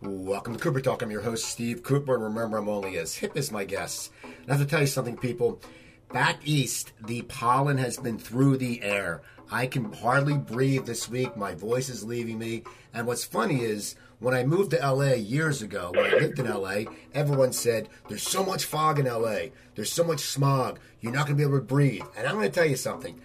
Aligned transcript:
Welcome 0.00 0.54
to 0.54 0.60
Cooper 0.60 0.80
Talk. 0.80 1.02
I'm 1.02 1.10
your 1.10 1.22
host, 1.22 1.46
Steve 1.46 1.82
Cooper, 1.82 2.14
and 2.14 2.22
remember, 2.22 2.56
I'm 2.56 2.68
only 2.68 2.98
as 2.98 3.16
hip 3.16 3.36
as 3.36 3.50
my 3.50 3.64
guests. 3.64 4.10
And 4.22 4.48
I 4.48 4.52
have 4.52 4.60
to 4.60 4.70
tell 4.70 4.80
you 4.80 4.86
something, 4.86 5.16
people. 5.16 5.60
Back 6.12 6.38
east, 6.44 6.92
the 7.04 7.22
pollen 7.22 7.78
has 7.78 7.96
been 7.96 8.16
through 8.16 8.58
the 8.58 8.80
air. 8.82 9.22
I 9.50 9.66
can 9.66 9.92
hardly 9.92 10.38
breathe 10.38 10.86
this 10.86 11.08
week. 11.08 11.36
My 11.36 11.56
voice 11.56 11.88
is 11.88 12.04
leaving 12.04 12.38
me. 12.38 12.62
And 12.94 13.08
what's 13.08 13.24
funny 13.24 13.62
is, 13.62 13.96
when 14.20 14.34
I 14.34 14.44
moved 14.44 14.70
to 14.70 14.76
LA 14.76 15.14
years 15.14 15.62
ago, 15.62 15.90
when 15.92 16.06
I 16.06 16.16
lived 16.16 16.38
in 16.38 16.48
LA, 16.48 16.92
everyone 17.12 17.52
said, 17.52 17.88
There's 18.08 18.22
so 18.22 18.44
much 18.44 18.66
fog 18.66 19.00
in 19.00 19.06
LA. 19.06 19.46
There's 19.74 19.92
so 19.92 20.04
much 20.04 20.20
smog. 20.20 20.78
You're 21.00 21.12
not 21.12 21.26
going 21.26 21.36
to 21.36 21.42
be 21.42 21.48
able 21.48 21.58
to 21.58 21.64
breathe. 21.64 22.04
And 22.16 22.24
I'm 22.24 22.36
going 22.36 22.48
to 22.48 22.54
tell 22.54 22.70
you 22.70 22.76
something. 22.76 23.20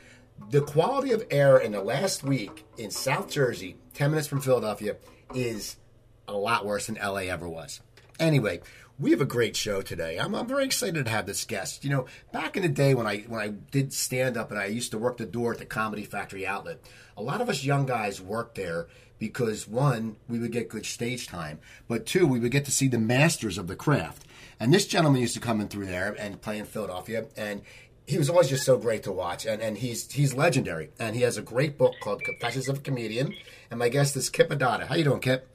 The 0.49 0.61
quality 0.61 1.11
of 1.11 1.23
air 1.29 1.59
in 1.59 1.73
the 1.73 1.83
last 1.83 2.23
week 2.23 2.65
in 2.79 2.89
South 2.89 3.29
Jersey, 3.29 3.77
10 3.93 4.09
minutes 4.09 4.27
from 4.27 4.41
Philadelphia, 4.41 4.95
is 5.35 5.77
a 6.27 6.33
lot 6.33 6.65
worse 6.65 6.87
than 6.87 6.95
LA 6.95 7.27
ever 7.29 7.47
was. 7.47 7.81
Anyway, 8.19 8.61
we 8.99 9.11
have 9.11 9.21
a 9.21 9.25
great 9.25 9.55
show 9.55 9.81
today. 9.81 10.17
I'm, 10.17 10.35
I'm 10.35 10.47
very 10.47 10.65
excited 10.65 11.05
to 11.05 11.11
have 11.11 11.25
this 11.25 11.45
guest. 11.45 11.83
You 11.83 11.89
know, 11.89 12.05
back 12.31 12.55
in 12.55 12.63
the 12.63 12.69
day 12.69 12.93
when 12.93 13.07
I 13.07 13.19
when 13.21 13.41
I 13.41 13.49
did 13.49 13.91
stand 13.93 14.37
up 14.37 14.51
and 14.51 14.59
I 14.59 14.65
used 14.65 14.91
to 14.91 14.97
work 14.97 15.17
the 15.17 15.25
door 15.25 15.53
at 15.53 15.59
the 15.59 15.65
Comedy 15.65 16.03
Factory 16.03 16.45
outlet, 16.45 16.79
a 17.17 17.23
lot 17.23 17.41
of 17.41 17.49
us 17.49 17.63
young 17.63 17.85
guys 17.85 18.21
worked 18.21 18.55
there 18.55 18.87
because 19.19 19.67
one, 19.67 20.17
we 20.27 20.39
would 20.39 20.51
get 20.51 20.69
good 20.69 20.85
stage 20.85 21.27
time, 21.27 21.59
but 21.87 22.05
two, 22.05 22.27
we 22.27 22.39
would 22.39 22.51
get 22.51 22.65
to 22.65 22.71
see 22.71 22.87
the 22.87 22.99
masters 22.99 23.57
of 23.57 23.67
the 23.67 23.75
craft. 23.75 24.25
And 24.59 24.73
this 24.73 24.85
gentleman 24.85 25.21
used 25.21 25.33
to 25.35 25.39
come 25.39 25.61
in 25.61 25.69
through 25.69 25.85
there 25.85 26.15
and 26.19 26.41
play 26.41 26.57
in 26.57 26.65
Philadelphia, 26.65 27.25
and 27.37 27.61
he 28.05 28.17
was 28.17 28.29
always 28.29 28.49
just 28.49 28.65
so 28.65 28.77
great 28.77 29.03
to 29.03 29.11
watch, 29.11 29.45
and, 29.45 29.61
and 29.61 29.77
he's 29.77 30.11
he's 30.11 30.33
legendary. 30.33 30.89
And 30.99 31.15
he 31.15 31.21
has 31.21 31.37
a 31.37 31.41
great 31.41 31.77
book 31.77 31.93
called 32.01 32.23
Confessions 32.23 32.67
of 32.67 32.77
a 32.77 32.81
Comedian. 32.81 33.33
And 33.71 33.79
my 33.79 33.89
guest 33.89 34.15
is 34.15 34.29
Kip 34.29 34.49
Addotta. 34.49 34.87
How 34.87 34.95
you 34.95 35.03
doing, 35.05 35.21
Kip? 35.21 35.49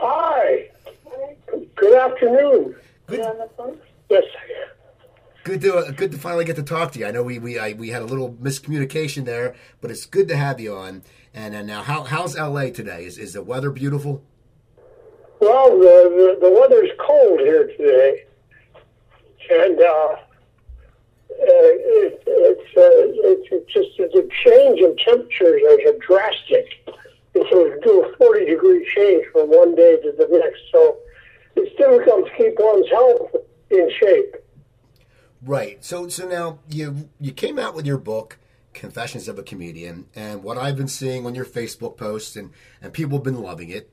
Hi. 0.00 0.68
Good 1.74 1.98
afternoon. 1.98 2.76
Good. 3.06 3.26
Yes. 4.08 4.22
Good 5.42 5.60
to 5.62 5.76
uh, 5.76 5.90
good 5.90 6.12
to 6.12 6.18
finally 6.18 6.44
get 6.44 6.56
to 6.56 6.62
talk 6.62 6.92
to 6.92 7.00
you. 7.00 7.06
I 7.06 7.10
know 7.10 7.24
we 7.24 7.40
we 7.40 7.58
I, 7.58 7.72
we 7.72 7.88
had 7.88 8.02
a 8.02 8.04
little 8.04 8.32
miscommunication 8.34 9.24
there, 9.24 9.56
but 9.80 9.90
it's 9.90 10.06
good 10.06 10.28
to 10.28 10.36
have 10.36 10.60
you 10.60 10.76
on. 10.76 11.02
And, 11.34 11.54
and 11.54 11.66
now, 11.66 11.82
how 11.82 12.04
how's 12.04 12.38
LA 12.38 12.70
today? 12.70 13.04
Is 13.06 13.18
is 13.18 13.32
the 13.32 13.42
weather 13.42 13.70
beautiful? 13.70 14.22
Well, 15.40 15.78
the, 15.78 16.36
the, 16.40 16.48
the 16.48 16.52
weather's 16.52 16.90
cold 16.98 17.40
here 17.40 17.66
today, 17.66 18.24
and 19.50 19.80
uh, 19.80 19.84
uh, 19.84 20.16
it, 21.30 22.22
it's, 22.26 22.76
uh, 22.76 23.50
it's 23.50 23.72
just 23.72 23.96
the 23.96 24.28
change 24.44 24.80
in 24.80 24.96
temperatures 24.96 25.62
is 25.62 26.02
a 27.34 27.38
so 27.50 27.66
It's 27.66 27.84
do 27.84 28.04
a 28.04 28.16
40 28.16 28.46
degree 28.46 28.88
change 28.94 29.26
from 29.32 29.48
one 29.48 29.74
day 29.74 29.96
to 30.02 30.12
the 30.12 30.28
next. 30.30 30.60
So 30.72 30.98
it's 31.56 31.74
difficult 31.76 32.26
to 32.26 32.32
keep 32.36 32.54
one's 32.58 32.88
health 32.90 33.30
in 33.70 33.90
shape. 34.00 34.36
Right. 35.42 35.84
So 35.84 36.08
so 36.08 36.26
now 36.28 36.58
you 36.68 37.10
you 37.20 37.32
came 37.32 37.58
out 37.58 37.74
with 37.74 37.86
your 37.86 37.98
book, 37.98 38.38
Confessions 38.74 39.28
of 39.28 39.38
a 39.38 39.42
Comedian, 39.42 40.06
and 40.14 40.42
what 40.42 40.58
I've 40.58 40.76
been 40.76 40.88
seeing 40.88 41.26
on 41.26 41.34
your 41.34 41.44
Facebook 41.44 41.96
posts 41.96 42.36
and 42.36 42.50
and 42.82 42.92
people 42.92 43.18
have 43.18 43.24
been 43.24 43.40
loving 43.40 43.70
it. 43.70 43.90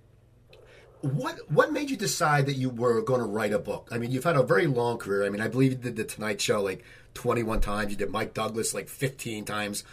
What 1.01 1.51
what 1.51 1.71
made 1.71 1.91
you 1.91 1.97
decide 1.97 2.47
that 2.47 2.55
you 2.55 2.69
were 2.69 3.01
going 3.01 3.21
to 3.21 3.27
write 3.27 3.53
a 3.53 3.59
book? 3.59 3.89
I 3.91 3.99
mean, 3.99 4.11
you've 4.11 4.23
had 4.23 4.35
a 4.35 4.43
very 4.43 4.65
long 4.65 4.97
career. 4.97 5.23
I 5.23 5.29
mean, 5.29 5.41
I 5.41 5.47
believe 5.47 5.73
you 5.73 5.77
did 5.77 5.95
the 5.97 6.03
Tonight 6.03 6.41
Show 6.41 6.61
like 6.61 6.83
21 7.13 7.61
times. 7.61 7.91
You 7.91 7.97
did 7.97 8.09
Mike 8.09 8.33
Douglas 8.33 8.73
like 8.73 8.89
15 8.89 9.45
times. 9.45 9.83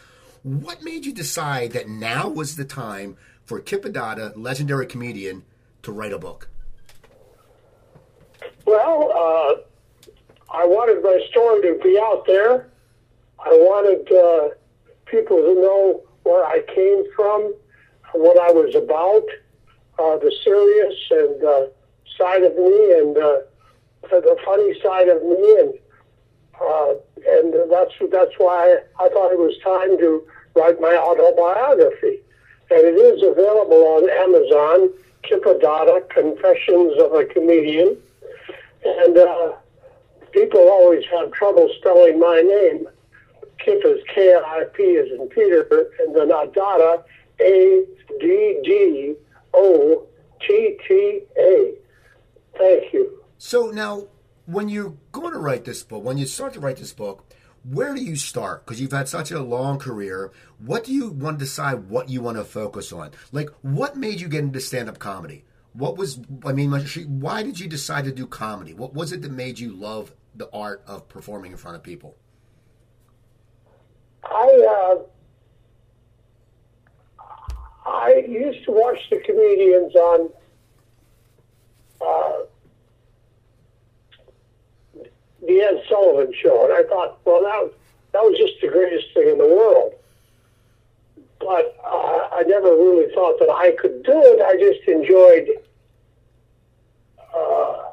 What 0.43 0.83
made 0.83 1.05
you 1.05 1.13
decide 1.13 1.73
that 1.73 1.89
now 1.89 2.29
was 2.29 2.57
the 2.57 2.65
time 2.65 3.17
for 3.45 3.61
Kip 3.61 3.85
Addotta, 3.85 4.33
legendary 4.37 4.87
comedian, 4.87 5.45
to 5.83 5.93
write 5.93 6.13
a 6.13 6.19
book? 6.19 6.49
Well, 8.65 9.11
uh, 9.13 10.55
I 10.55 10.65
wanted 10.67 11.03
my 11.03 11.19
story 11.31 11.63
to 11.63 11.83
be 11.83 11.99
out 11.99 12.25
there. 12.27 12.69
I 13.39 13.51
wanted 13.51 14.11
uh, 14.13 14.55
people 15.07 15.39
to 15.39 15.55
know 15.55 16.03
where 16.23 16.45
I 16.45 16.63
came 16.75 17.05
from, 17.17 17.55
what 18.13 18.39
I 18.39 18.53
was 18.53 18.75
about, 18.75 19.27
uh, 19.99 20.19
the 20.19 20.33
serious 20.45 20.95
and 21.11 21.45
uh, 21.45 21.67
side 22.19 22.45
of 22.45 22.55
me, 22.57 22.93
and 22.99 23.17
uh, 23.17 23.39
the 24.03 24.37
funny 24.45 24.79
side 24.81 25.09
of 25.09 25.23
me, 25.23 25.59
and 25.61 25.75
uh, 26.61 26.95
and 27.27 27.71
that's 27.71 27.93
that's 28.11 28.35
why 28.39 28.79
I 29.01 29.09
thought 29.09 29.33
it 29.33 29.39
was 29.39 29.57
time 29.65 29.99
to 29.99 30.27
write 30.55 30.81
my 30.81 30.97
autobiography, 30.97 32.21
and 32.73 32.85
it 32.87 32.99
is 32.99 33.23
available 33.23 33.83
on 33.97 34.11
Amazon. 34.11 34.91
Kip 35.23 35.45
Addotta, 35.45 36.09
Confessions 36.11 37.01
of 37.01 37.13
a 37.13 37.25
Comedian, 37.25 37.97
and 38.85 39.17
uh, 39.17 39.53
people 40.33 40.59
always 40.59 41.05
have 41.13 41.31
trouble 41.31 41.71
spelling 41.79 42.19
my 42.19 42.41
name. 42.41 42.89
Kip 43.65 43.81
is 43.85 44.01
K 44.13 44.35
I 44.35 44.65
P 44.75 44.83
is 44.83 45.13
in 45.13 45.29
Peter, 45.29 45.65
and 46.01 46.17
then 46.17 46.31
Addotta, 46.31 47.05
A 47.41 47.85
D 48.19 48.61
D 48.65 49.15
O 49.55 50.07
T 50.41 50.77
T 50.89 51.21
A. 51.39 51.75
Thank 52.59 52.93
you. 52.93 53.23
So 53.39 53.71
now, 53.71 54.09
when 54.47 54.69
you're 54.69 54.95
going 55.13 55.33
to 55.35 55.39
write 55.39 55.65
this 55.65 55.85
book, 55.85 56.03
when 56.03 56.19
you 56.19 56.27
start 56.27 56.55
to 56.55 56.61
write 56.61 56.79
this 56.79 56.93
book, 56.93 57.32
where 57.65 57.95
do 57.95 58.03
you 58.03 58.17
start? 58.17 58.65
Because 58.65 58.81
you've 58.81 58.93
had 58.93 59.09
such 59.09 59.31
a 59.31 59.41
long 59.41 59.79
career. 59.79 60.33
What 60.59 60.85
do 60.85 60.93
you 60.93 61.11
want 61.11 61.39
to 61.39 61.45
decide 61.45 61.89
what 61.89 62.09
you 62.09 62.21
want 62.21 62.37
to 62.37 62.45
focus 62.45 62.93
on? 62.93 63.13
Like, 63.31 63.51
what 63.63 63.97
made 63.97 64.21
you 64.21 64.29
get 64.29 64.41
into 64.41 64.61
stand 64.61 64.89
up 64.89 64.99
comedy? 64.99 65.45
What 65.73 65.97
was, 65.97 66.21
I 66.45 66.53
mean, 66.53 66.71
why 66.71 67.43
did 67.43 67.59
you 67.59 67.69
decide 67.69 68.05
to 68.05 68.13
do 68.13 68.27
comedy? 68.27 68.75
What 68.75 68.95
was 68.95 69.13
it 69.13 69.23
that 69.23 69.33
made 69.33 69.59
you 69.59 69.73
love 69.73 70.13
the 70.35 70.51
art 70.53 70.83
of 70.87 71.09
performing 71.09 71.53
in 71.53 71.59
front 71.59 71.77
of 71.77 71.83
people? 71.83 72.17
I 74.25 74.97
uh, 74.99 75.03
I 77.85 78.25
used 78.29 78.65
to 78.67 78.73
watch 78.73 78.99
the 79.11 79.19
comedians 79.19 79.95
on 79.97 80.31
uh, 82.01 82.33
the 85.47 85.61
Ed 85.61 85.82
Sullivan 85.93 86.33
Show, 86.43 86.65
and 86.65 86.73
I 86.73 86.89
thought, 86.89 87.19
well, 87.25 87.43
that 87.43 87.61
was, 87.63 87.73
that 88.13 88.23
was 88.23 88.37
just 88.39 88.55
the 88.63 88.69
greatest 88.69 89.13
thing 89.15 89.29
in 89.29 89.39
the 89.39 89.45
world. 89.47 89.93
But 91.39 91.77
uh, 91.85 92.29
I 92.33 92.45
never 92.47 92.69
really 92.69 93.13
thought 93.15 93.39
that 93.41 93.51
I 93.51 93.73
could 93.79 94.03
do 94.05 94.13
it. 94.15 94.41
I 94.41 94.57
just 94.57 94.89
enjoyed. 94.89 95.49
Uh, 97.35 97.93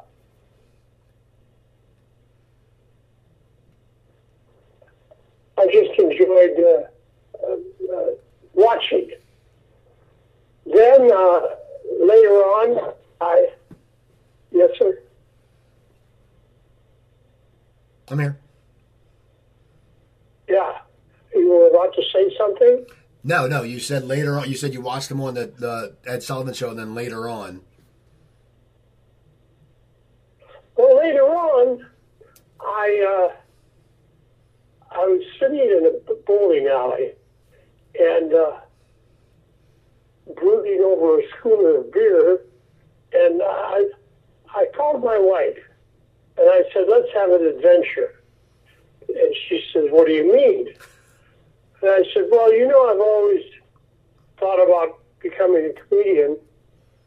I 5.58 5.66
just 5.66 5.98
enjoyed 5.98 6.56
uh, 6.58 7.46
uh, 7.46 7.96
uh, 7.96 8.10
watching. 8.54 9.10
Then 10.64 11.10
uh, 11.12 11.40
later 12.00 12.36
on, 12.60 12.94
I 13.20 13.50
yes, 14.52 14.70
sir. 14.78 14.98
I'm 18.10 18.18
here. 18.18 18.38
Yeah, 20.48 20.78
you 21.34 21.48
were 21.48 21.68
about 21.68 21.94
to 21.94 22.02
say 22.12 22.34
something. 22.36 22.86
No, 23.22 23.46
no. 23.46 23.62
You 23.62 23.78
said 23.78 24.04
later 24.04 24.38
on. 24.38 24.48
You 24.48 24.56
said 24.56 24.72
you 24.72 24.80
watched 24.80 25.10
him 25.10 25.20
on 25.20 25.34
the, 25.34 25.52
the 25.56 25.94
Ed 26.06 26.22
Sullivan 26.22 26.54
Show, 26.54 26.70
and 26.70 26.78
then 26.78 26.94
later 26.94 27.28
on. 27.28 27.60
Well, 30.76 30.96
later 30.96 31.22
on, 31.22 31.86
I 32.60 33.28
uh, 33.30 33.36
I 34.90 34.98
was 34.98 35.22
sitting 35.38 35.58
in 35.58 36.00
a 36.08 36.14
bowling 36.26 36.66
alley 36.66 37.12
and 37.98 38.34
uh, 38.34 38.58
brooding 40.34 40.80
over 40.80 41.20
a 41.20 41.22
schooner 41.38 41.76
of 41.78 41.92
beer, 41.92 42.40
and 43.12 43.40
I 43.42 43.84
I 44.48 44.66
called 44.74 45.04
my 45.04 45.18
wife 45.18 45.58
and 46.40 46.48
I 46.50 46.62
said, 46.72 46.86
"Let's 46.88 47.12
have 47.14 47.30
an 47.30 47.46
adventure." 47.46 48.20
And 49.08 49.34
she 49.48 49.62
says, 49.72 49.86
"What 49.90 50.06
do 50.06 50.12
you 50.12 50.32
mean?" 50.32 50.68
And 51.82 51.90
I 51.90 52.02
said, 52.12 52.24
"Well, 52.30 52.52
you 52.52 52.66
know, 52.66 52.90
I've 52.90 53.00
always 53.00 53.44
thought 54.38 54.62
about 54.62 54.98
becoming 55.20 55.66
a 55.66 55.72
comedian. 55.72 56.38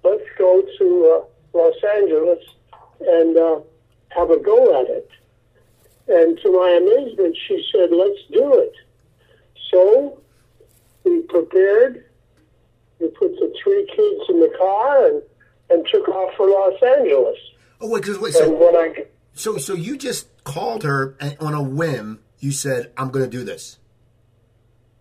Let's 0.03 0.23
go 0.37 0.63
to 0.77 1.25
uh, 1.55 1.57
Los 1.57 1.75
Angeles 1.95 2.43
and 3.01 3.37
uh, 3.37 3.59
have 4.09 4.29
a 4.31 4.37
go 4.39 4.81
at 4.81 4.89
it." 4.89 5.09
And 6.07 6.37
to 6.39 6.51
my 6.51 6.69
amazement, 6.81 7.37
she 7.47 7.65
said, 7.71 7.89
let's 7.91 8.19
do 8.31 8.59
it. 8.59 8.73
So 9.71 10.19
we 11.03 11.21
prepared. 11.21 12.05
We 12.99 13.07
put 13.07 13.31
the 13.35 13.53
three 13.63 13.85
kids 13.87 14.29
in 14.29 14.39
the 14.41 14.53
car 14.57 15.07
and, 15.07 15.21
and 15.69 15.87
took 15.91 16.07
off 16.09 16.35
for 16.35 16.47
Los 16.49 16.81
Angeles. 16.83 17.37
Oh 17.79 17.89
wait, 17.89 18.03
cause, 18.03 18.19
wait. 18.19 18.35
And 18.35 18.45
So, 18.45 18.51
when 18.51 18.75
I, 18.75 19.05
so, 19.33 19.57
so 19.57 19.73
you 19.73 19.97
just 19.97 20.43
called 20.43 20.83
her 20.83 21.15
and 21.19 21.37
on 21.39 21.53
a 21.53 21.61
whim. 21.61 22.19
You 22.39 22.51
said, 22.51 22.91
"I'm 22.97 23.09
going 23.09 23.25
to 23.25 23.31
do 23.31 23.43
this." 23.43 23.79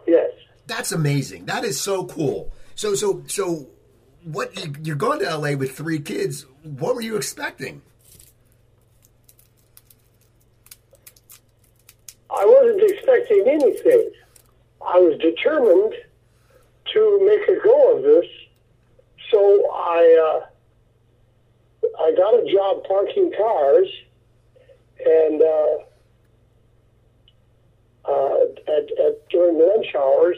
yes, 0.07 0.31
That's 0.67 0.93
amazing. 0.93 1.47
That 1.47 1.65
is 1.65 1.81
so 1.81 2.07
cool. 2.07 2.53
So, 2.75 2.95
so, 2.95 3.23
so, 3.27 3.69
what 4.25 4.57
you, 4.57 4.75
you're 4.83 4.97
going 4.97 5.21
to 5.21 5.37
LA 5.37 5.53
with 5.53 5.77
three 5.77 5.99
kids. 5.99 6.47
What 6.63 6.95
were 6.95 7.01
you 7.01 7.17
expecting? 7.17 7.83
I 12.31 12.45
wasn't 12.47 12.91
expecting 12.91 13.45
anything. 13.47 14.11
I 14.81 14.99
was 14.99 15.19
determined 15.19 15.95
to 16.93 17.21
make 17.27 17.49
a 17.49 17.63
go 17.63 17.97
of 17.97 18.03
this, 18.03 18.27
so 19.31 19.71
I 19.73 20.41
uh, 20.43 21.89
I 22.01 22.15
got 22.17 22.35
a 22.35 22.53
job 22.53 22.85
parking 22.85 23.33
cars, 23.37 23.89
and 25.07 25.43
uh, 25.43 25.77
uh, 28.05 28.37
at, 28.69 28.91
at 28.99 29.29
during 29.29 29.59
lunch 29.59 29.95
hours, 29.95 30.37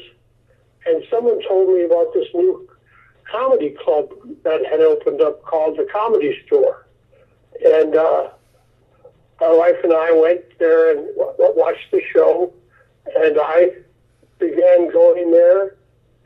and 0.86 1.04
someone 1.10 1.40
told 1.46 1.74
me 1.74 1.84
about 1.84 2.12
this 2.14 2.28
new 2.34 2.68
comedy 3.30 3.74
club 3.82 4.10
that 4.42 4.64
had 4.66 4.80
opened 4.80 5.20
up 5.20 5.42
called 5.42 5.76
the 5.78 5.86
Comedy 5.90 6.38
Store, 6.46 6.86
and 7.64 7.94
uh, 7.94 8.30
my 9.40 9.52
wife 9.52 9.76
and 9.82 9.92
I 9.92 10.12
went 10.12 10.42
there 10.58 10.96
and 10.96 11.06
w- 11.16 11.34
watched 11.38 11.90
the 11.90 12.02
show, 12.12 12.52
and 13.16 13.38
I 13.40 13.70
began 14.38 14.90
going 14.92 15.30
there 15.30 15.76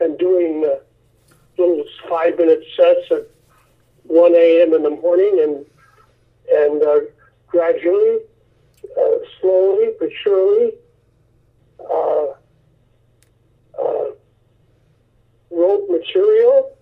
and 0.00 0.18
doing 0.18 0.64
uh, 0.64 0.78
little 1.56 1.84
five 2.08 2.36
minute 2.38 2.64
sets 2.76 3.10
at 3.10 3.28
1 4.04 4.34
a.m. 4.34 4.74
in 4.74 4.82
the 4.82 4.90
morning, 4.90 5.40
and 5.42 5.66
and 6.50 6.82
uh, 6.82 7.00
gradually, 7.48 8.18
uh, 8.96 9.16
slowly 9.40 9.92
but 9.98 10.08
surely, 10.22 10.74
uh, 11.80 12.26
uh, 13.80 14.10
wrote 15.50 15.88
material 15.90 16.76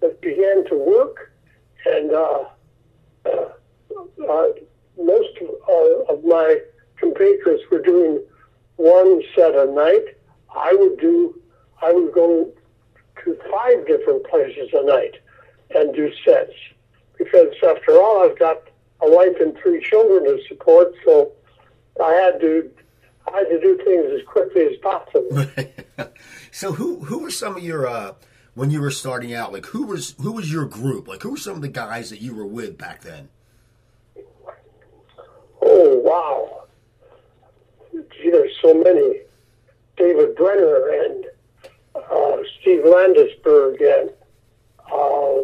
that 0.00 0.20
began 0.20 0.64
to 0.68 0.76
work, 0.76 1.32
and 1.86 2.12
uh, 2.12 2.44
uh, 3.26 3.48
uh, 4.28 4.46
most 4.98 5.38
of 6.08 6.24
my 6.24 6.60
compatriots 6.96 7.62
were 7.70 7.82
doing 7.82 8.22
one 8.76 9.22
set 9.34 9.54
a 9.54 9.66
night. 9.66 10.16
I 10.54 10.74
would 10.74 10.98
do, 10.98 11.40
I 11.82 11.92
would 11.92 12.12
go 12.12 12.50
to 13.24 13.38
five 13.50 13.86
different 13.86 14.24
places 14.26 14.70
a 14.72 14.84
night 14.84 15.16
and 15.74 15.94
do 15.94 16.10
sets 16.24 16.52
because 17.18 17.54
after 17.62 18.00
all, 18.00 18.22
I've 18.22 18.38
got 18.38 18.69
a 19.02 19.10
wife 19.10 19.36
and 19.40 19.56
three 19.58 19.82
children 19.82 20.24
to 20.24 20.42
support, 20.48 20.94
so 21.04 21.32
I 22.02 22.12
had 22.12 22.40
to 22.40 22.70
I 23.32 23.38
had 23.38 23.48
to 23.48 23.60
do 23.60 23.76
things 23.84 24.06
as 24.12 24.26
quickly 24.26 24.66
as 24.66 24.76
possible. 24.78 25.46
so 26.50 26.72
who 26.72 27.00
who 27.00 27.18
were 27.18 27.30
some 27.30 27.56
of 27.56 27.62
your 27.62 27.86
uh, 27.86 28.14
when 28.54 28.70
you 28.70 28.80
were 28.80 28.90
starting 28.90 29.34
out? 29.34 29.52
Like 29.52 29.66
who 29.66 29.84
was 29.84 30.14
who 30.20 30.32
was 30.32 30.52
your 30.52 30.66
group? 30.66 31.08
Like 31.08 31.22
who 31.22 31.30
were 31.30 31.36
some 31.36 31.56
of 31.56 31.62
the 31.62 31.68
guys 31.68 32.10
that 32.10 32.20
you 32.20 32.34
were 32.34 32.46
with 32.46 32.76
back 32.76 33.02
then? 33.02 33.28
Oh 35.62 35.98
wow! 35.98 36.64
Gee, 37.92 38.30
there's 38.30 38.56
so 38.62 38.74
many. 38.74 39.20
David 39.96 40.34
Brenner 40.34 40.88
and 40.88 41.26
uh, 41.94 42.36
Steve 42.60 42.80
Landesberg 42.84 43.80
and 43.82 44.10
uh, 44.90 45.42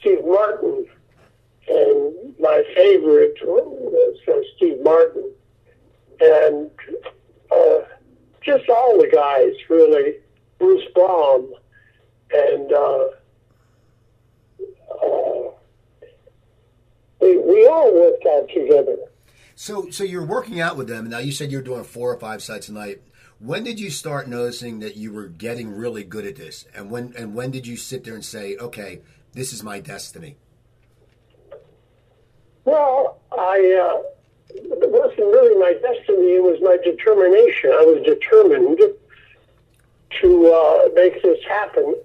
Steve 0.00 0.24
Martin, 0.24 0.86
and 1.72 2.34
my 2.38 2.62
favorite 2.74 3.36
was 3.42 4.16
uh, 4.28 4.32
Steve 4.56 4.78
Martin, 4.82 5.32
and 6.20 6.70
uh, 7.50 7.80
just 8.42 8.68
all 8.68 9.00
the 9.00 9.08
guys 9.12 9.54
really. 9.68 10.16
Bruce 10.62 10.86
Baum, 10.94 11.52
and 12.32 12.72
uh, 12.72 13.08
uh, 15.04 15.50
we, 17.20 17.36
we 17.36 17.66
all 17.66 17.92
worked 17.92 18.24
out 18.26 18.48
together. 18.48 18.96
So, 19.56 19.90
so 19.90 20.04
you're 20.04 20.24
working 20.24 20.60
out 20.60 20.76
with 20.76 20.86
them. 20.86 21.10
Now, 21.10 21.18
you 21.18 21.32
said 21.32 21.50
you're 21.50 21.62
doing 21.62 21.82
four 21.82 22.14
or 22.14 22.20
five 22.20 22.40
sites 22.40 22.68
a 22.68 22.72
night. 22.72 23.02
When 23.40 23.64
did 23.64 23.80
you 23.80 23.90
start 23.90 24.28
noticing 24.28 24.78
that 24.78 24.96
you 24.96 25.12
were 25.12 25.26
getting 25.26 25.68
really 25.68 26.04
good 26.04 26.26
at 26.26 26.36
this? 26.36 26.64
And 26.76 26.90
when 26.90 27.12
and 27.18 27.34
when 27.34 27.50
did 27.50 27.66
you 27.66 27.76
sit 27.76 28.04
there 28.04 28.14
and 28.14 28.24
say, 28.24 28.56
"Okay, 28.56 29.00
this 29.32 29.52
is 29.52 29.64
my 29.64 29.80
destiny"? 29.80 30.36
Well, 32.64 33.20
I 33.32 33.56
uh, 33.82 34.02
it 34.50 34.90
wasn't 34.90 35.18
really 35.18 35.58
my 35.58 35.72
destiny; 35.74 36.36
it 36.36 36.42
was 36.42 36.60
my 36.62 36.76
determination. 36.84 37.70
I 37.70 37.84
was 37.84 38.02
determined 38.04 38.78
to 40.20 40.52
uh, 40.52 40.88
make 40.94 41.22
this 41.22 41.42
happen, 41.48 41.96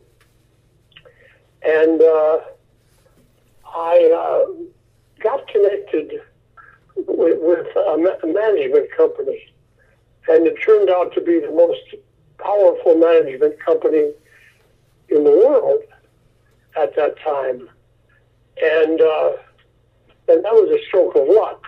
and 1.61 2.01
uh, 2.01 2.39
I 3.65 4.11
uh, 4.15 4.51
got 5.19 5.47
connected 5.47 6.21
with, 6.95 7.37
with 7.41 7.67
a, 7.75 7.97
ma- 7.97 8.33
management 8.33 8.89
company, 8.95 9.53
and 10.27 10.47
it 10.47 10.55
turned 10.63 10.89
out 10.89 11.13
to 11.13 11.21
be 11.21 11.39
the 11.39 11.51
most 11.51 11.81
powerful 12.39 12.95
management 12.95 13.59
company 13.59 14.11
in 15.09 15.23
the 15.23 15.31
world 15.31 15.81
at 16.75 16.95
that 16.95 17.19
time, 17.19 17.69
and 18.63 19.01
uh, 19.01 19.31
and 20.27 20.43
that 20.43 20.53
was 20.53 20.69
a 20.69 20.85
stroke 20.87 21.15
of 21.15 21.27
luck 21.27 21.65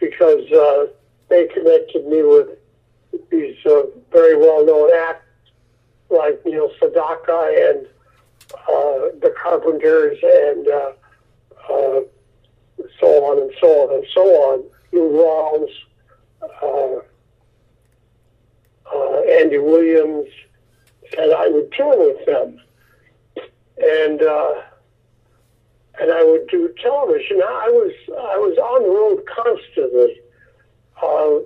because 0.00 0.50
uh, 0.52 0.86
they 1.28 1.46
connected 1.48 2.06
me 2.06 2.22
with 2.22 2.48
these 3.30 3.56
uh, 3.66 3.82
very 4.10 4.36
well-known 4.36 4.90
acts 5.08 5.24
like 6.10 6.44
Neil 6.44 6.70
Sedaka 6.80 7.70
and 7.70 7.86
uh, 8.54 9.14
the 9.20 9.34
Carpenters 9.42 10.18
and 10.22 10.68
uh, 10.68 10.92
uh, 11.70 12.00
so 13.00 13.24
on 13.24 13.42
and 13.42 13.52
so 13.60 13.66
on 13.66 13.94
and 13.94 14.06
so 14.12 14.22
on. 14.22 14.64
Lou 14.92 15.10
Rawls, 15.10 15.70
uh, 16.62 17.00
uh, 18.94 19.20
Andy 19.22 19.58
Williams, 19.58 20.28
and 21.18 21.32
I 21.32 21.48
would 21.48 21.72
tour 21.72 22.12
with 22.12 22.26
them, 22.26 22.60
and 23.78 24.22
uh, 24.22 24.54
and 26.02 26.10
I 26.10 26.24
would 26.24 26.48
do 26.48 26.68
television. 26.82 27.40
I 27.40 27.68
was 27.70 27.92
I 28.10 28.36
was 28.36 28.58
on 28.58 28.82
the 28.82 28.90
road 28.90 29.22
constantly, 29.24 30.20
uh, 31.00 31.38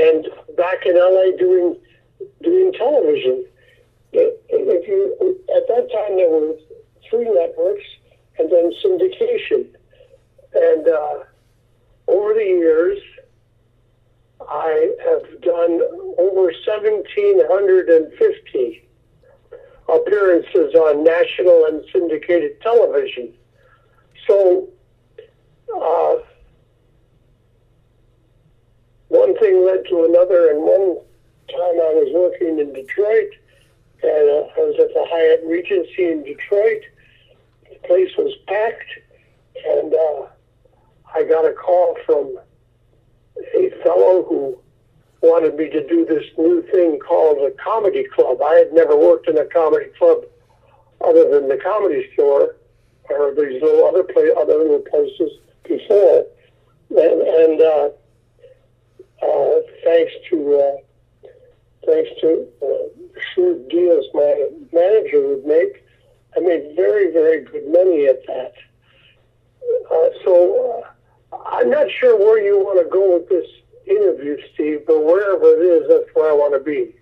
and 0.00 0.56
back 0.56 0.86
in 0.86 0.96
LA 0.96 1.36
doing 1.36 1.76
doing 2.42 2.72
television. 2.72 3.44
If 4.14 4.88
you 4.88 5.38
at 5.54 5.68
that 5.68 5.92
time 5.92 6.16
there 6.16 6.30
were 6.30 6.54
three 7.10 7.28
networks 7.28 7.84
and 8.38 8.50
then 8.50 8.72
syndication, 8.82 9.66
and 10.54 10.88
uh, 10.88 11.24
over 12.08 12.32
the 12.32 12.46
years 12.46 12.98
I 14.40 14.94
have 15.04 15.42
done 15.42 15.82
over 16.16 16.50
seventeen 16.64 17.46
hundred 17.46 17.90
and 17.90 18.10
fifty 18.14 18.88
appearances 19.86 20.74
on 20.74 21.04
national 21.04 21.66
and 21.66 21.84
syndicated 21.92 22.58
television. 22.62 23.34
So. 24.26 24.68
Uh, 25.74 26.16
one 29.08 29.38
thing 29.38 29.64
led 29.64 29.84
to 29.88 30.04
another, 30.04 30.50
and 30.50 30.62
one 30.62 30.98
time 31.48 31.78
I 31.78 31.92
was 31.94 32.10
working 32.12 32.58
in 32.58 32.72
Detroit, 32.72 33.30
and 34.02 34.28
uh, 34.28 34.48
I 34.50 34.60
was 34.60 34.76
at 34.80 34.88
the 34.92 35.06
Hyatt 35.08 35.42
Regency 35.46 36.10
in 36.10 36.24
Detroit. 36.24 36.82
The 37.70 37.76
place 37.86 38.10
was 38.18 38.34
packed, 38.46 38.90
and 39.66 39.94
uh, 39.94 40.26
I 41.14 41.24
got 41.24 41.44
a 41.44 41.52
call 41.52 41.96
from 42.04 42.38
a 43.54 43.70
fellow 43.82 44.24
who 44.24 44.58
wanted 45.22 45.56
me 45.56 45.70
to 45.70 45.86
do 45.86 46.04
this 46.04 46.24
new 46.36 46.62
thing 46.72 46.98
called 46.98 47.38
a 47.38 47.50
comedy 47.52 48.04
club. 48.14 48.42
I 48.42 48.54
had 48.54 48.72
never 48.72 48.96
worked 48.96 49.28
in 49.28 49.38
a 49.38 49.46
comedy 49.46 49.90
club 49.96 50.24
other 51.00 51.30
than 51.30 51.48
the 51.48 51.56
comedy 51.56 52.10
store 52.14 52.56
or 53.10 53.34
these 53.34 53.62
little 53.62 53.86
other 53.86 54.02
play 54.02 54.30
other 54.36 54.78
places 54.90 55.30
before, 55.62 56.26
and, 56.90 57.22
and 57.22 57.60
uh, 57.60 57.88
uh, 59.22 59.60
thanks 59.84 60.12
to 60.30 60.56
uh, 60.56 61.28
thanks 61.86 62.10
to 62.20 62.46
uh, 62.62 62.66
shrewd 63.32 63.68
deals 63.68 64.06
my 64.14 64.48
manager 64.72 65.28
would 65.28 65.44
make, 65.44 65.84
I 66.36 66.40
made 66.40 66.74
very 66.76 67.12
very 67.12 67.44
good 67.44 67.66
money 67.68 68.06
at 68.06 68.26
that. 68.26 68.54
Uh, 69.90 70.08
so 70.24 70.82
uh, 71.32 71.36
I'm 71.46 71.70
not 71.70 71.86
sure 71.90 72.16
where 72.18 72.42
you 72.42 72.58
want 72.58 72.82
to 72.82 72.90
go 72.90 73.14
with 73.14 73.28
this 73.28 73.46
interview, 73.86 74.36
Steve, 74.54 74.80
but 74.86 75.04
wherever 75.04 75.44
it 75.44 75.64
is, 75.64 75.88
that's 75.88 76.14
where 76.14 76.30
I 76.30 76.34
want 76.34 76.54
to 76.54 76.60
be. 76.60 76.94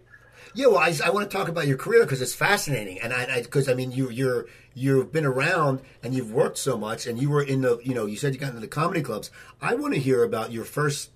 Yeah, 0.54 0.66
well, 0.66 0.78
I, 0.78 0.94
I 1.04 1.10
want 1.10 1.30
to 1.30 1.36
talk 1.36 1.48
about 1.48 1.66
your 1.66 1.76
career 1.76 2.04
because 2.04 2.22
it's 2.22 2.34
fascinating, 2.34 3.00
and 3.00 3.12
I 3.12 3.42
because 3.42 3.68
I, 3.68 3.72
I, 3.72 3.74
mean 3.74 3.92
you 3.92 4.10
you're 4.10 4.46
you've 4.74 5.12
been 5.12 5.24
around 5.24 5.80
and 6.02 6.14
you've 6.14 6.32
worked 6.32 6.58
so 6.58 6.76
much, 6.76 7.06
and 7.06 7.20
you 7.20 7.30
were 7.30 7.42
in 7.42 7.62
the 7.62 7.80
you 7.82 7.94
know 7.94 8.06
you 8.06 8.16
said 8.16 8.34
you 8.34 8.40
got 8.40 8.50
into 8.50 8.60
the 8.60 8.68
comedy 8.68 9.02
clubs. 9.02 9.30
I 9.60 9.74
want 9.74 9.94
to 9.94 10.00
hear 10.00 10.22
about 10.22 10.52
your 10.52 10.64
first 10.64 11.10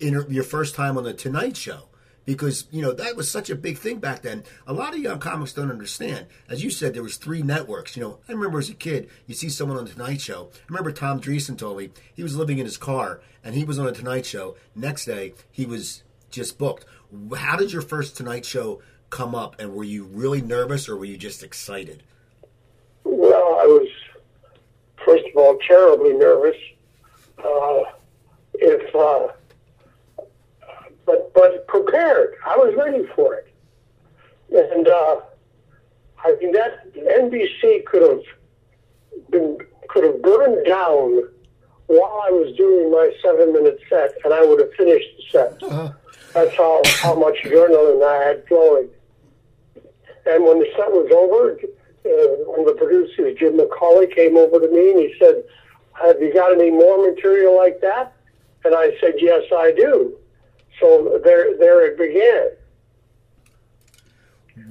inter, 0.00 0.26
your 0.28 0.44
first 0.44 0.74
time 0.74 0.98
on 0.98 1.04
the 1.04 1.14
Tonight 1.14 1.56
Show 1.56 1.88
because 2.24 2.66
you 2.70 2.82
know 2.82 2.92
that 2.92 3.16
was 3.16 3.30
such 3.30 3.50
a 3.50 3.54
big 3.54 3.78
thing 3.78 3.98
back 3.98 4.22
then. 4.22 4.44
A 4.66 4.72
lot 4.72 4.94
of 4.94 5.00
young 5.00 5.18
comics 5.18 5.52
don't 5.52 5.70
understand. 5.70 6.26
As 6.48 6.62
you 6.62 6.70
said, 6.70 6.94
there 6.94 7.02
was 7.02 7.16
three 7.16 7.42
networks. 7.42 7.96
You 7.96 8.02
know, 8.02 8.18
I 8.28 8.32
remember 8.32 8.58
as 8.58 8.70
a 8.70 8.74
kid, 8.74 9.08
you 9.26 9.34
see 9.34 9.48
someone 9.48 9.78
on 9.78 9.84
the 9.84 9.92
Tonight 9.92 10.20
Show. 10.20 10.50
I 10.52 10.64
remember 10.68 10.92
Tom 10.92 11.20
Dreesen 11.20 11.58
told 11.58 11.78
me 11.78 11.90
he 12.14 12.22
was 12.22 12.36
living 12.36 12.58
in 12.58 12.64
his 12.64 12.76
car 12.76 13.20
and 13.42 13.54
he 13.54 13.64
was 13.64 13.78
on 13.78 13.86
a 13.86 13.92
Tonight 13.92 14.26
Show. 14.26 14.56
Next 14.74 15.06
day, 15.06 15.34
he 15.50 15.66
was 15.66 16.02
just 16.30 16.58
booked. 16.58 16.84
How 17.36 17.56
did 17.56 17.72
your 17.72 17.82
first 17.82 18.16
Tonight 18.16 18.44
Show 18.44 18.80
come 19.10 19.34
up, 19.34 19.56
and 19.58 19.74
were 19.74 19.84
you 19.84 20.04
really 20.04 20.40
nervous 20.40 20.88
or 20.88 20.96
were 20.96 21.04
you 21.04 21.18
just 21.18 21.42
excited? 21.42 22.02
Well, 23.04 23.58
I 23.60 23.66
was 23.66 23.88
first 25.04 25.24
of 25.26 25.36
all 25.36 25.58
terribly 25.66 26.14
nervous. 26.14 26.56
Uh, 27.38 27.82
if 28.54 28.94
uh, 28.94 29.28
but 31.04 31.34
but 31.34 31.66
prepared. 31.66 32.34
I 32.46 32.56
was 32.56 32.74
ready 32.76 33.06
for 33.14 33.34
it, 33.34 33.52
and 34.50 34.88
uh, 34.88 35.20
I 36.24 36.36
mean 36.40 36.52
that 36.52 36.94
NBC 36.94 37.84
could 37.84 38.02
have 38.02 39.30
been 39.30 39.58
could 39.88 40.04
have 40.04 40.22
burned 40.22 40.64
down 40.66 41.28
while 41.86 42.22
I 42.24 42.30
was 42.30 42.56
doing 42.56 42.90
my 42.90 43.12
seven 43.22 43.52
minute 43.52 43.80
set, 43.88 44.14
and 44.24 44.32
I 44.32 44.44
would 44.44 44.60
have 44.60 44.72
finished 44.74 45.08
the 45.16 45.22
set. 45.30 45.62
Uh-huh. 45.62 45.92
That's 46.32 46.54
how 46.56 46.82
how 47.02 47.14
much 47.14 47.36
adrenaline 47.44 48.06
I 48.06 48.28
had 48.28 48.46
flowing. 48.46 48.88
And 50.24 50.44
when 50.44 50.60
the 50.60 50.66
set 50.76 50.90
was 50.90 51.10
over, 51.12 51.58
uh, 51.60 52.50
one 52.50 52.60
of 52.60 52.66
the 52.66 52.74
producers, 52.74 53.36
Jim 53.38 53.58
McCawley, 53.58 54.12
came 54.14 54.36
over 54.36 54.60
to 54.60 54.68
me 54.68 54.92
and 54.92 55.00
he 55.00 55.14
said, 55.18 55.44
"Have 55.92 56.20
you 56.20 56.32
got 56.32 56.52
any 56.52 56.70
more 56.70 56.98
material 56.98 57.56
like 57.56 57.80
that?" 57.80 58.14
And 58.64 58.74
I 58.74 58.96
said, 59.00 59.14
"Yes, 59.18 59.42
I 59.52 59.72
do." 59.72 60.16
So 60.80 61.20
there, 61.22 61.56
there 61.58 61.86
it 61.86 61.98
began. 61.98 62.50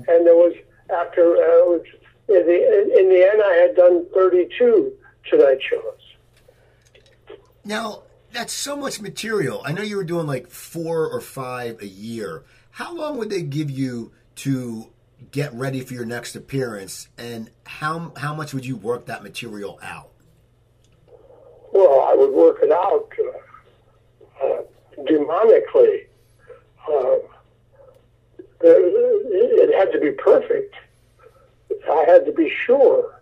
And 0.07 0.25
there 0.25 0.35
was 0.35 0.53
after 0.89 1.35
uh, 1.35 1.65
was, 1.65 1.85
in 2.27 2.45
the 2.45 2.99
in, 2.99 3.09
the 3.09 3.29
end, 3.31 3.41
I 3.43 3.53
had 3.55 3.75
done 3.75 4.05
32 4.13 4.93
Tonight 5.29 5.59
shows. 5.61 7.37
Now 7.63 8.03
that's 8.33 8.53
so 8.53 8.75
much 8.75 9.01
material. 9.01 9.61
I 9.65 9.71
know 9.71 9.81
you 9.81 9.97
were 9.97 10.03
doing 10.03 10.27
like 10.27 10.47
four 10.47 11.07
or 11.09 11.21
five 11.21 11.81
a 11.81 11.87
year. 11.87 12.43
How 12.71 12.93
long 12.95 13.17
would 13.17 13.29
they 13.29 13.41
give 13.41 13.69
you 13.69 14.11
to 14.37 14.91
get 15.31 15.53
ready 15.53 15.81
for 15.81 15.93
your 15.93 16.05
next 16.05 16.35
appearance, 16.35 17.09
and 17.17 17.49
how 17.65 18.13
how 18.17 18.33
much 18.33 18.53
would 18.53 18.65
you 18.65 18.75
work 18.75 19.05
that 19.05 19.23
material 19.23 19.79
out? 19.83 20.09
Well, 21.73 22.07
I 22.09 22.15
would 22.15 22.31
work 22.31 22.57
it 22.61 22.71
out. 22.71 23.09
Uh, 23.19 24.45
uh, 24.45 24.61
demonically. 25.03 26.05
Uh, 26.87 27.17
it 28.63 29.75
had 29.75 29.91
to 29.91 29.99
be 29.99 30.11
perfect. 30.11 30.75
I 31.89 32.05
had 32.07 32.25
to 32.25 32.31
be 32.31 32.49
sure. 32.49 33.21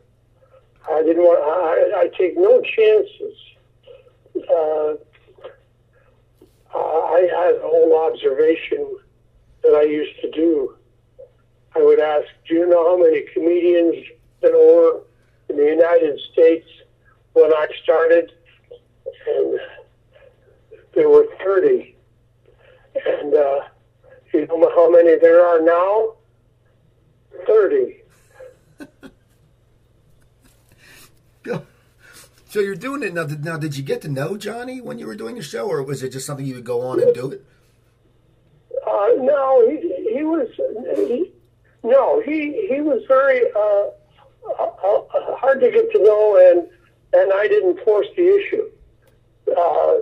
I 0.90 1.04
didn't 1.04 1.24
want. 1.24 1.40
I, 1.44 2.02
I 2.02 2.08
take 2.18 2.38
no 2.38 2.62
chances. 2.62 3.38
Uh, 4.48 4.96
I 6.76 7.22
had 7.22 7.56
a 7.56 7.68
whole 7.68 7.98
observation 7.98 8.98
that 9.64 9.74
I 9.76 9.84
used 9.84 10.20
to 10.22 10.32
do. 10.32 10.76
I 11.76 11.80
would 11.82 12.00
ask, 12.00 12.28
"Do 12.48 12.56
you 12.56 12.68
know 12.68 12.84
how 12.90 12.98
many 12.98 13.22
comedians 13.34 13.96
there 14.42 14.58
were 14.58 15.02
in 15.50 15.58
the 15.58 15.66
United 15.66 16.20
States 16.32 16.68
when 17.34 17.54
I 17.54 17.68
started?" 17.84 18.32
And 19.28 19.60
there 20.94 21.10
were 21.10 21.28
thirty. 21.44 21.96
And 23.06 23.34
uh, 23.34 23.62
you 24.34 24.48
know 24.48 24.70
how 24.76 24.90
many 24.90 25.18
there 25.18 25.46
are 25.46 25.62
now? 25.62 26.14
30. 27.46 27.99
So 32.50 32.60
you're 32.60 32.76
doing 32.76 33.04
it 33.04 33.14
now. 33.14 33.26
Now, 33.26 33.58
did 33.58 33.78
you 33.78 33.84
get 33.84 34.02
to 34.02 34.08
know 34.08 34.36
Johnny 34.36 34.82
when 34.82 34.98
you 34.98 35.06
were 35.06 35.16
doing 35.16 35.36
the 35.36 35.44
show, 35.44 35.68
or 35.68 35.84
was 35.84 36.02
it 36.02 36.10
just 36.10 36.26
something 36.26 36.46
you 36.46 36.56
would 36.56 36.66
go 36.66 36.82
on 36.82 37.00
and 37.00 37.14
do 37.14 37.32
it? 37.32 37.46
Uh, 38.86 39.10
no, 39.18 39.70
he, 39.70 40.14
he 40.14 40.24
was. 40.24 40.48
He, 40.96 41.32
no, 41.84 42.22
he 42.22 42.68
he 42.68 42.82
was 42.82 43.04
very 43.08 43.42
uh, 43.56 43.90
uh, 44.50 44.64
uh, 44.64 45.36
hard 45.36 45.62
to 45.62 45.70
get 45.70 45.92
to 45.92 46.04
know, 46.04 46.52
and 46.52 46.68
and 47.14 47.32
I 47.34 47.48
didn't 47.48 47.80
force 47.86 48.08
the 48.16 48.36
issue. 48.36 48.70
Uh, 49.56 49.94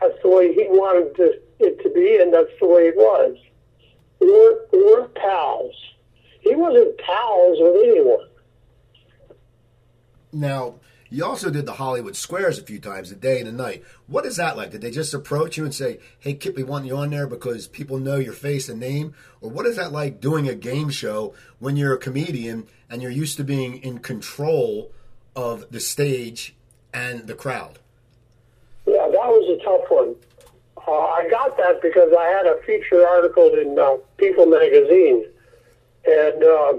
that's 0.00 0.20
the 0.22 0.30
way 0.30 0.54
he 0.54 0.66
wanted 0.68 1.14
to 1.16 1.38
it 1.58 1.82
to 1.82 1.90
be, 1.90 2.18
and 2.20 2.32
that's 2.32 2.50
the 2.60 2.66
way 2.66 2.88
it 2.88 2.96
was. 2.96 3.36
We 4.20 4.30
weren't, 4.32 4.72
we 4.72 4.84
weren't 4.84 5.14
pals. 5.14 5.74
He 6.40 6.54
wasn't 6.54 6.96
pals 6.98 7.58
with 7.60 7.76
anyone. 7.84 8.26
Now, 10.32 10.76
you 11.10 11.24
also 11.24 11.50
did 11.50 11.66
the 11.66 11.72
Hollywood 11.72 12.14
Squares 12.14 12.58
a 12.58 12.62
few 12.62 12.78
times, 12.78 13.10
a 13.10 13.16
day 13.16 13.40
and 13.40 13.48
a 13.48 13.52
night. 13.52 13.82
What 14.06 14.24
is 14.24 14.36
that 14.36 14.56
like? 14.56 14.70
Did 14.70 14.80
they 14.80 14.92
just 14.92 15.12
approach 15.12 15.56
you 15.56 15.64
and 15.64 15.74
say, 15.74 15.98
"Hey, 16.20 16.34
Kip, 16.34 16.56
we 16.56 16.62
want 16.62 16.86
you 16.86 16.96
on 16.96 17.10
there 17.10 17.26
because 17.26 17.66
people 17.66 17.98
know 17.98 18.16
your 18.16 18.32
face 18.32 18.68
and 18.68 18.78
name," 18.78 19.14
or 19.40 19.50
what 19.50 19.66
is 19.66 19.76
that 19.76 19.92
like 19.92 20.20
doing 20.20 20.48
a 20.48 20.54
game 20.54 20.88
show 20.88 21.34
when 21.58 21.76
you're 21.76 21.94
a 21.94 21.98
comedian 21.98 22.68
and 22.88 23.02
you're 23.02 23.10
used 23.10 23.36
to 23.38 23.44
being 23.44 23.82
in 23.82 23.98
control 23.98 24.92
of 25.34 25.70
the 25.70 25.80
stage 25.80 26.54
and 26.94 27.26
the 27.26 27.34
crowd? 27.34 27.80
Yeah, 28.86 29.06
that 29.06 29.28
was 29.28 29.60
a 29.60 29.64
tough 29.64 29.90
one. 29.90 30.14
Uh, 30.86 30.92
I 30.92 31.28
got 31.28 31.56
that 31.56 31.82
because 31.82 32.12
I 32.18 32.26
had 32.26 32.46
a 32.46 32.60
feature 32.62 33.06
article 33.06 33.52
in 33.54 33.78
uh, 33.78 33.96
People 34.16 34.46
magazine, 34.46 35.26
and 36.06 36.42
uh, 36.42 36.72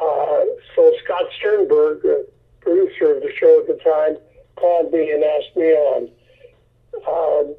uh, 0.00 0.44
so 0.74 0.92
Scott 1.04 1.24
Sternberg, 1.38 2.04
uh, 2.04 2.31
producer 2.62 3.16
of 3.16 3.22
the 3.22 3.32
show 3.38 3.60
at 3.60 3.66
the 3.66 3.82
time, 3.82 4.16
called 4.56 4.92
me 4.92 5.10
and 5.10 5.24
asked 5.24 5.56
me 5.56 5.72
on. 5.72 6.08
Um, 7.06 7.54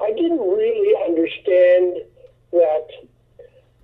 I 0.00 0.12
didn't 0.12 0.40
really 0.40 0.94
understand 1.04 1.96
that 2.52 2.88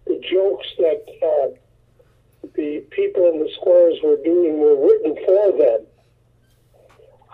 the 0.07 0.21
jokes 0.31 0.67
that 0.79 1.05
uh, 1.23 2.49
the 2.55 2.85
people 2.91 3.29
in 3.29 3.41
the 3.41 3.51
squares 3.61 3.99
were 4.03 4.17
doing 4.25 4.59
were 4.59 4.77
written 4.77 5.17
for 5.25 5.53
them. 5.59 5.87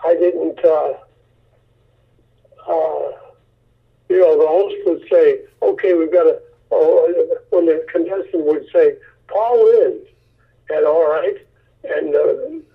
I 0.03 0.13
didn't. 0.15 0.59
Uh, 0.63 0.93
uh, 2.67 3.11
you 4.09 4.19
know, 4.19 4.37
the 4.37 4.47
host 4.47 4.75
would 4.85 5.09
say, 5.09 5.39
okay, 5.61 5.93
we've 5.93 6.11
got 6.11 6.23
to, 6.23 6.41
oh, 6.71 7.35
when 7.49 7.65
the 7.65 7.85
contestant 7.91 8.45
would 8.45 8.65
say, 8.71 8.97
Paul 9.27 9.65
Lynde, 9.65 10.07
and 10.69 10.85
all 10.85 11.09
right, 11.09 11.37
and 11.83 12.15
uh, 12.15 12.72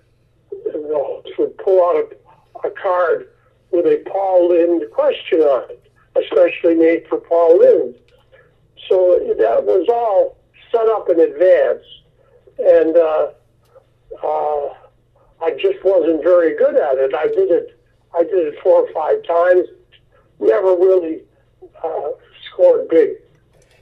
would 0.73 1.57
pull 1.57 1.83
out 1.83 1.95
a, 2.63 2.67
a 2.67 2.71
card 2.71 3.29
with 3.71 3.85
a 3.85 4.03
Paul 4.09 4.49
Lynde 4.49 4.83
question 4.91 5.39
on 5.41 5.69
it, 5.69 5.91
especially 6.15 6.75
made 6.75 7.07
for 7.07 7.19
Paul 7.19 7.59
Lynde. 7.59 7.95
So 8.87 9.19
that 9.37 9.63
was 9.63 9.87
all 9.89 10.37
set 10.71 10.87
up 10.87 11.09
in 11.09 11.19
advance, 11.19 11.83
and 12.57 12.95
uh, 12.95 13.31
uh, 14.23 14.73
I 15.41 15.51
just 15.59 15.83
wasn't 15.83 16.23
very 16.23 16.55
good 16.57 16.75
at 16.75 16.97
it. 16.97 17.13
I 17.13 17.27
did 17.27 17.51
it, 17.51 17.79
I 18.15 18.23
did 18.23 18.53
it 18.53 18.55
four 18.63 18.87
or 18.87 18.93
five 18.93 19.23
times 19.25 19.67
never 20.39 20.75
really 20.75 21.21
uh, 21.83 22.09
scored 22.47 22.87
big. 22.89 23.11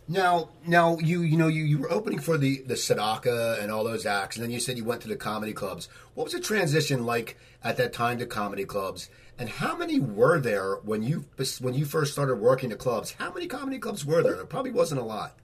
Now, 0.07 0.49
now 0.65 0.97
you 0.99 1.21
you 1.21 1.35
know 1.35 1.47
you, 1.47 1.65
you 1.65 1.79
were 1.79 1.91
opening 1.91 2.19
for 2.19 2.37
the 2.37 2.61
the 2.61 2.75
Sedaka 2.75 3.61
and 3.61 3.71
all 3.71 3.83
those 3.83 4.05
acts, 4.05 4.37
and 4.37 4.43
then 4.43 4.51
you 4.51 4.59
said 4.59 4.77
you 4.77 4.85
went 4.85 5.01
to 5.01 5.09
the 5.09 5.17
comedy 5.17 5.51
clubs. 5.51 5.89
What 6.13 6.23
was 6.23 6.33
the 6.33 6.39
transition 6.39 7.05
like 7.05 7.37
at 7.63 7.75
that 7.77 7.91
time 7.91 8.17
to 8.19 8.25
comedy 8.25 8.63
clubs? 8.63 9.09
And 9.37 9.49
how 9.49 9.75
many 9.75 9.99
were 9.99 10.39
there 10.39 10.75
when 10.83 11.03
you 11.03 11.25
when 11.59 11.73
you 11.73 11.83
first 11.83 12.13
started 12.13 12.35
working 12.35 12.69
the 12.69 12.77
clubs? 12.77 13.15
How 13.19 13.33
many 13.33 13.47
comedy 13.47 13.79
clubs 13.79 14.05
were 14.05 14.23
there? 14.23 14.35
There 14.35 14.45
probably 14.45 14.71
wasn't 14.71 15.01
a 15.01 15.03
lot. 15.03 15.35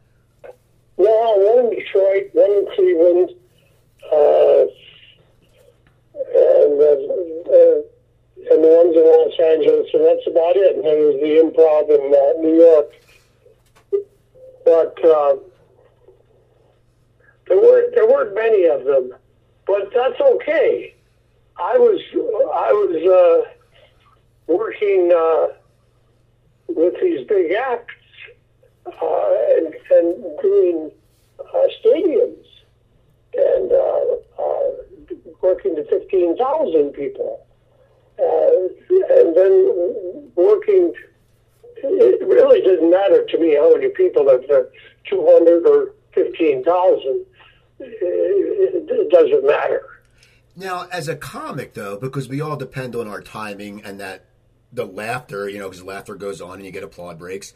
Well, 0.95 1.55
one 1.55 1.65
in 1.65 1.69
Detroit, 1.71 2.29
one 2.31 2.51
in 2.51 2.65
Cleveland, 2.75 3.29
uh, 4.11 4.65
and 6.33 6.81
uh, 6.81 7.51
uh 7.51 7.81
and 8.49 8.63
the 8.63 8.67
ones 8.67 8.95
in 8.95 9.03
Los 9.03 9.39
Angeles, 9.39 9.87
and 9.93 10.05
that's 10.05 10.27
about 10.27 10.55
it. 10.55 10.75
And 10.75 10.85
there 10.85 11.05
was 11.05 11.15
the 11.19 11.39
improv 11.39 11.89
in 11.89 12.13
uh, 12.13 12.41
New 12.41 12.55
York. 12.59 12.91
But 14.65 15.03
uh, 15.03 15.35
there 17.47 17.57
weren't 17.57 17.95
there 17.95 18.07
weren't 18.07 18.33
many 18.33 18.65
of 18.65 18.85
them, 18.85 19.13
but 19.67 19.91
that's 19.93 20.19
okay. 20.19 20.95
I 21.57 21.77
was 21.77 21.99
I 22.53 22.71
was 22.71 23.45
uh, 23.47 23.51
working 24.47 25.11
uh, 25.15 25.47
with 26.69 26.95
these 27.01 27.27
big 27.27 27.51
acts 27.51 27.93
uh, 28.85 29.35
and, 29.57 29.75
and 29.91 30.41
doing 30.41 30.91
uh, 31.39 31.67
stadiums 31.83 32.45
and 33.33 33.71
uh, 33.71 34.15
working 35.41 35.75
to 35.75 35.83
fifteen 35.89 36.37
thousand 36.37 36.93
people. 36.93 37.45
And 39.15 39.35
then 39.35 40.31
working 40.35 40.93
it 41.83 42.27
really 42.27 42.61
didn't 42.61 42.89
matter 42.89 43.25
to 43.25 43.37
me 43.37 43.55
how 43.55 43.73
many 43.73 43.89
people, 43.89 44.29
if 44.29 44.47
they're 44.47 44.69
200 45.09 45.67
or 45.67 45.93
15,000, 46.13 47.25
it, 47.79 49.09
doesn't 49.09 49.45
matter. 49.45 49.85
Now, 50.55 50.87
as 50.91 51.07
a 51.07 51.15
comic, 51.15 51.73
though, 51.73 51.97
because 51.97 52.27
we 52.27 52.41
all 52.41 52.55
depend 52.55 52.95
on 52.95 53.07
our 53.07 53.21
timing 53.21 53.83
and 53.83 53.99
that 53.99 54.25
the 54.71 54.85
laughter, 54.85 55.47
you 55.49 55.59
know, 55.59 55.69
because 55.69 55.83
laughter 55.83 56.15
goes 56.15 56.41
on 56.41 56.55
and 56.55 56.65
you 56.65 56.71
get 56.71 56.83
applaud 56.83 57.19
breaks. 57.19 57.53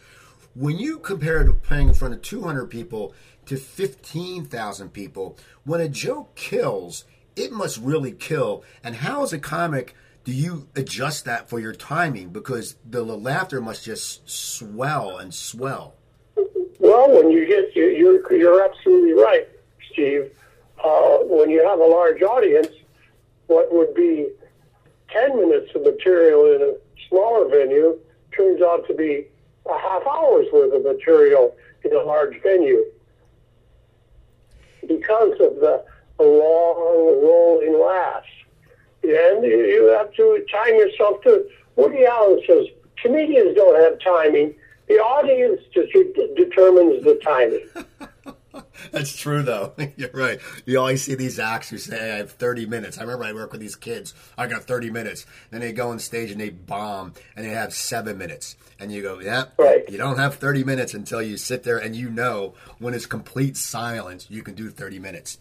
When 0.53 0.77
you 0.77 0.99
compare 0.99 1.43
to 1.43 1.53
playing 1.53 1.89
in 1.89 1.93
front 1.93 2.13
of 2.13 2.21
200 2.21 2.67
people 2.67 3.13
to 3.45 3.57
15,000 3.57 4.89
people, 4.89 5.37
when 5.63 5.81
a 5.81 5.89
joke 5.89 6.35
kills, 6.35 7.05
it 7.35 7.51
must 7.51 7.77
really 7.77 8.11
kill. 8.11 8.63
And 8.83 8.95
how, 8.95 9.23
as 9.23 9.33
a 9.33 9.39
comic, 9.39 9.95
do 10.27 10.33
you 10.33 10.67
adjust 10.75 11.23
that 11.23 11.47
for 11.47 11.57
your 11.57 11.71
timing? 11.71 12.27
Because 12.33 12.75
the 12.83 13.01
laughter 13.01 13.61
must 13.61 13.85
just 13.85 14.29
swell 14.29 15.19
and 15.19 15.33
swell. 15.33 15.95
Well, 16.79 17.15
when 17.15 17.31
you 17.31 17.47
get, 17.47 17.73
you're, 17.73 18.29
you're 18.33 18.69
absolutely 18.69 19.13
right, 19.13 19.47
Steve. 19.89 20.29
Uh, 20.83 21.19
when 21.21 21.49
you 21.49 21.65
have 21.65 21.79
a 21.79 21.85
large 21.85 22.21
audience, 22.23 22.67
what 23.45 23.73
would 23.73 23.95
be 23.95 24.27
10 25.11 25.37
minutes 25.37 25.73
of 25.73 25.83
material 25.83 26.53
in 26.53 26.61
a 26.61 26.73
smaller 27.07 27.47
venue 27.47 27.97
turns 28.35 28.61
out 28.61 28.85
to 28.89 28.93
be 28.93 29.27
a 29.65 29.79
half 29.79 30.05
hour's 30.05 30.47
worth 30.51 30.73
of 30.73 30.83
material 30.83 31.55
in 31.85 31.95
a 31.95 32.03
large 32.03 32.35
venue 32.43 32.83
because 34.89 35.39
of 35.39 35.61
the 35.61 35.85
long 36.19 37.23
rolling 37.23 37.81
laughs. 37.81 38.27
And 39.03 39.43
you 39.43 39.95
have 39.97 40.13
to 40.13 40.45
time 40.51 40.75
yourself 40.75 41.21
to. 41.23 41.47
Woody 41.75 42.05
Allen 42.05 42.41
says 42.47 42.65
comedians 43.01 43.55
don't 43.55 43.79
have 43.79 43.99
timing. 43.99 44.55
The 44.87 44.95
audience 44.95 45.61
just 45.73 45.91
determines 46.35 47.03
the 47.03 47.19
timing. 47.23 47.67
That's 48.91 49.15
true, 49.15 49.43
though. 49.43 49.73
You're 49.95 50.09
right. 50.13 50.39
You 50.65 50.79
always 50.79 51.03
see 51.03 51.15
these 51.15 51.39
acts 51.39 51.69
who 51.69 51.77
say, 51.77 52.13
I 52.13 52.17
have 52.17 52.31
30 52.31 52.65
minutes. 52.65 52.97
I 52.97 53.01
remember 53.01 53.25
I 53.25 53.33
work 53.33 53.51
with 53.51 53.61
these 53.61 53.75
kids. 53.75 54.13
I 54.37 54.47
got 54.47 54.63
30 54.63 54.89
minutes. 54.89 55.25
Then 55.51 55.61
they 55.61 55.73
go 55.73 55.91
on 55.91 55.99
stage 55.99 56.31
and 56.31 56.39
they 56.39 56.49
bomb 56.49 57.13
and 57.35 57.45
they 57.45 57.51
have 57.51 57.73
seven 57.73 58.17
minutes. 58.17 58.55
And 58.79 58.91
you 58.91 59.01
go, 59.01 59.19
yeah, 59.19 59.45
right. 59.57 59.87
you 59.89 59.97
don't 59.97 60.17
have 60.17 60.35
30 60.35 60.63
minutes 60.63 60.93
until 60.93 61.21
you 61.21 61.37
sit 61.37 61.63
there 61.63 61.77
and 61.77 61.95
you 61.95 62.09
know 62.09 62.53
when 62.79 62.93
it's 62.93 63.05
complete 63.05 63.57
silence, 63.57 64.27
you 64.29 64.43
can 64.43 64.55
do 64.55 64.69
30 64.69 64.99
minutes. 64.99 65.39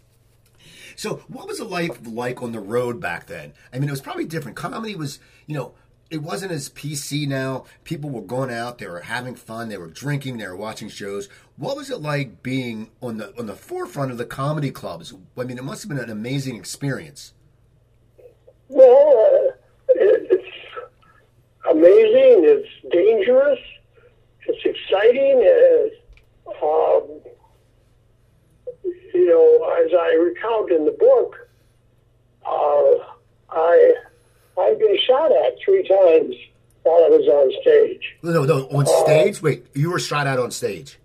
So, 0.96 1.22
what 1.28 1.46
was 1.46 1.58
the 1.58 1.64
life 1.64 2.00
like 2.06 2.42
on 2.42 2.52
the 2.52 2.60
road 2.60 3.00
back 3.00 3.26
then? 3.26 3.52
I 3.72 3.78
mean, 3.78 3.88
it 3.88 3.92
was 3.92 4.00
probably 4.00 4.24
different. 4.24 4.56
Comedy 4.56 4.96
was, 4.96 5.18
you 5.46 5.54
know, 5.54 5.74
it 6.10 6.22
wasn't 6.22 6.52
as 6.52 6.70
PC 6.70 7.28
now. 7.28 7.64
People 7.84 8.10
were 8.10 8.22
going 8.22 8.50
out, 8.50 8.78
they 8.78 8.86
were 8.86 9.00
having 9.00 9.34
fun, 9.34 9.68
they 9.68 9.76
were 9.76 9.88
drinking, 9.88 10.38
they 10.38 10.46
were 10.46 10.56
watching 10.56 10.88
shows. 10.88 11.28
What 11.56 11.76
was 11.76 11.90
it 11.90 12.00
like 12.00 12.42
being 12.42 12.90
on 13.02 13.18
the 13.18 13.36
on 13.38 13.46
the 13.46 13.54
forefront 13.54 14.10
of 14.10 14.18
the 14.18 14.24
comedy 14.24 14.70
clubs? 14.70 15.12
I 15.36 15.44
mean, 15.44 15.58
it 15.58 15.64
must 15.64 15.82
have 15.82 15.88
been 15.90 15.98
an 15.98 16.10
amazing 16.10 16.56
experience. 16.56 17.34
Well, 18.68 19.52
it's 19.88 20.44
amazing. 21.70 22.44
It's 22.44 22.68
dangerous. 22.90 23.60
It's 24.46 24.64
exciting. 24.64 25.40
It's, 25.42 25.96
um, 26.62 27.20
you 29.14 29.26
know, 29.26 29.84
as 29.84 29.92
I 29.92 30.14
recount 30.14 30.70
in 30.70 30.84
the 30.84 30.92
book, 30.92 31.48
uh, 32.44 33.04
I 33.50 33.94
I've 34.58 34.78
been 34.78 34.98
shot 35.06 35.32
at 35.32 35.56
three 35.64 35.86
times 35.86 36.34
while 36.82 37.04
I 37.04 37.08
was 37.08 37.26
on 37.26 37.62
stage. 37.62 38.16
No, 38.22 38.44
no, 38.44 38.66
on 38.68 38.84
uh, 38.84 39.04
stage. 39.04 39.42
Wait, 39.42 39.66
you 39.74 39.90
were 39.90 39.98
shot 39.98 40.26
at 40.26 40.38
on 40.38 40.50
stage. 40.50 40.98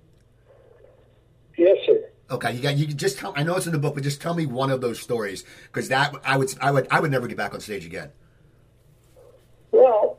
Yes, 1.57 1.77
sir. 1.85 2.03
Okay, 2.29 2.53
you 2.53 2.61
got 2.61 2.77
you 2.77 2.87
just 2.87 3.17
tell. 3.17 3.33
I 3.35 3.43
know 3.43 3.57
it's 3.57 3.65
in 3.65 3.73
the 3.73 3.79
book, 3.79 3.95
but 3.95 4.03
just 4.03 4.21
tell 4.21 4.33
me 4.33 4.45
one 4.45 4.71
of 4.71 4.79
those 4.79 5.01
stories 5.01 5.43
because 5.63 5.89
that 5.89 6.15
I 6.23 6.37
would 6.37 6.53
I 6.61 6.71
would 6.71 6.87
I 6.89 6.99
would 6.99 7.11
never 7.11 7.27
get 7.27 7.35
back 7.37 7.53
on 7.53 7.59
stage 7.59 7.85
again. 7.85 8.09
Well, 9.71 10.17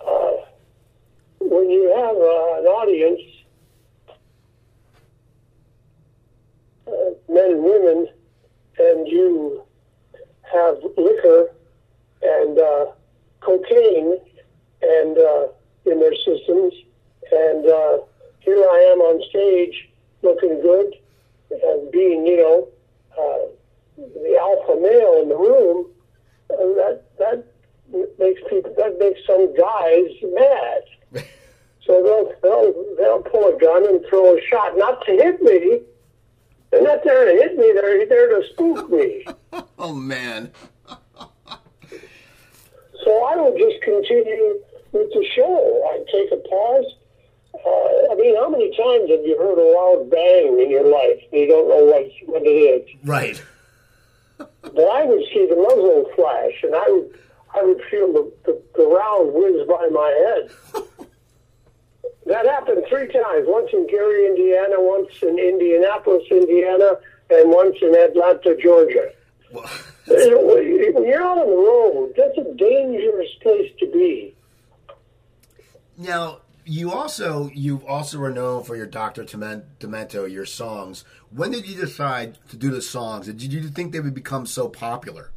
uh, 0.00 0.46
when 1.38 1.68
you 1.68 1.88
have 1.94 2.16
uh, 2.16 2.60
an 2.60 2.66
audience, 2.66 3.20
uh, 6.86 6.92
men 7.28 7.52
and 7.52 7.64
women, 7.64 8.08
and 8.78 9.08
you 9.08 9.62
have 10.52 10.76
liquor 10.96 11.52
and 12.22 12.58
uh, 12.58 12.86
cocaine 13.40 14.18
and 14.82 15.18
uh, 15.18 15.46
in 15.86 16.00
their 16.00 16.14
systems. 16.14 16.74
And 17.30 17.66
uh, 17.66 17.98
here 18.40 18.56
I 18.56 18.92
am 18.92 19.00
on 19.00 19.22
stage 19.30 19.88
looking 20.22 20.60
good 20.60 20.94
and 21.50 21.90
being, 21.90 22.26
you 22.26 22.36
know, 22.36 22.68
uh, 23.18 23.46
the 23.96 24.36
alpha 24.40 24.80
male 24.80 25.22
in 25.22 25.28
the 25.28 25.36
room. 25.36 25.86
And 26.50 26.76
that 26.76 27.04
that 27.18 27.46
makes 28.18 28.40
people 28.48 28.74
that 28.76 28.98
makes 28.98 29.20
some 29.26 29.54
guys 29.56 30.10
mad. 30.22 31.24
so 31.86 32.02
they'll 32.02 32.32
they'll 32.42 32.96
they'll 32.96 33.22
pull 33.22 33.54
a 33.54 33.58
gun 33.58 33.88
and 33.88 34.04
throw 34.08 34.36
a 34.36 34.40
shot, 34.50 34.76
not 34.76 35.04
to 35.06 35.12
hit 35.12 35.40
me. 35.42 35.80
They're 36.70 36.82
not 36.82 37.04
there 37.04 37.26
to 37.26 37.32
hit 37.32 37.56
me. 37.58 37.72
They're 38.58 38.74
there 38.74 38.74
to 38.74 38.82
spook 38.82 38.90
me. 38.90 39.26
oh 39.78 39.94
man. 39.94 40.50
So 43.04 43.24
I 43.24 43.36
would 43.36 43.58
just 43.58 43.82
continue 43.82 44.60
with 44.92 45.12
the 45.12 45.26
show. 45.34 45.90
I'd 45.90 46.06
take 46.12 46.30
a 46.32 46.36
pause. 46.48 46.94
Uh, 47.54 48.12
I 48.12 48.14
mean, 48.16 48.36
how 48.36 48.48
many 48.48 48.70
times 48.76 49.10
have 49.10 49.24
you 49.26 49.36
heard 49.38 49.58
a 49.58 49.68
loud 49.76 50.10
bang 50.10 50.60
in 50.60 50.70
your 50.70 50.84
life 50.84 51.20
and 51.30 51.40
you 51.40 51.48
don't 51.48 51.68
know 51.68 51.84
what, 51.84 52.10
what 52.26 52.42
it 52.42 52.48
is? 52.48 52.88
Right. 53.04 53.42
but 54.38 54.78
I 54.78 55.04
would 55.04 55.24
see 55.32 55.46
the 55.48 55.56
muzzle 55.56 56.10
flash 56.14 56.62
and 56.62 56.74
I 56.74 56.84
would 56.88 57.18
I 57.54 57.62
would 57.62 57.82
feel 57.90 58.12
the, 58.12 58.32
the, 58.44 58.62
the 58.76 58.86
round 58.86 59.34
whiz 59.34 59.66
by 59.68 59.88
my 59.92 60.10
head. 60.24 60.86
that 62.26 62.46
happened 62.46 62.84
three 62.88 63.08
times. 63.08 63.44
Once 63.46 63.70
in 63.72 63.86
Gary, 63.88 64.26
Indiana, 64.26 64.76
once 64.78 65.12
in 65.22 65.38
Indianapolis, 65.38 66.22
Indiana, 66.30 66.96
and 67.30 67.50
once 67.50 67.76
in 67.82 67.94
Atlanta, 67.94 68.56
Georgia. 68.56 69.10
Well, 69.52 69.68
when 70.06 71.04
you're 71.04 71.22
out 71.22 71.38
on 71.38 71.50
the 71.50 71.56
road, 71.56 72.14
that's 72.16 72.38
a 72.38 72.54
dangerous 72.54 73.30
place 73.42 73.70
to 73.80 73.86
be. 73.92 74.34
Now, 75.98 76.38
you 76.64 76.92
also 76.92 77.50
you 77.52 77.82
also 78.14 78.28
known 78.28 78.62
for 78.62 78.76
your 78.76 78.86
Dr. 78.86 79.24
Demento, 79.24 80.30
your 80.30 80.44
songs. 80.44 81.04
When 81.30 81.50
did 81.50 81.68
you 81.68 81.80
decide 81.80 82.38
to 82.50 82.56
do 82.56 82.70
the 82.70 82.82
songs? 82.82 83.26
Did 83.26 83.52
you 83.52 83.68
think 83.68 83.92
they 83.92 84.00
would 84.00 84.14
become 84.14 84.46
so 84.46 84.68
popular? 84.68 85.30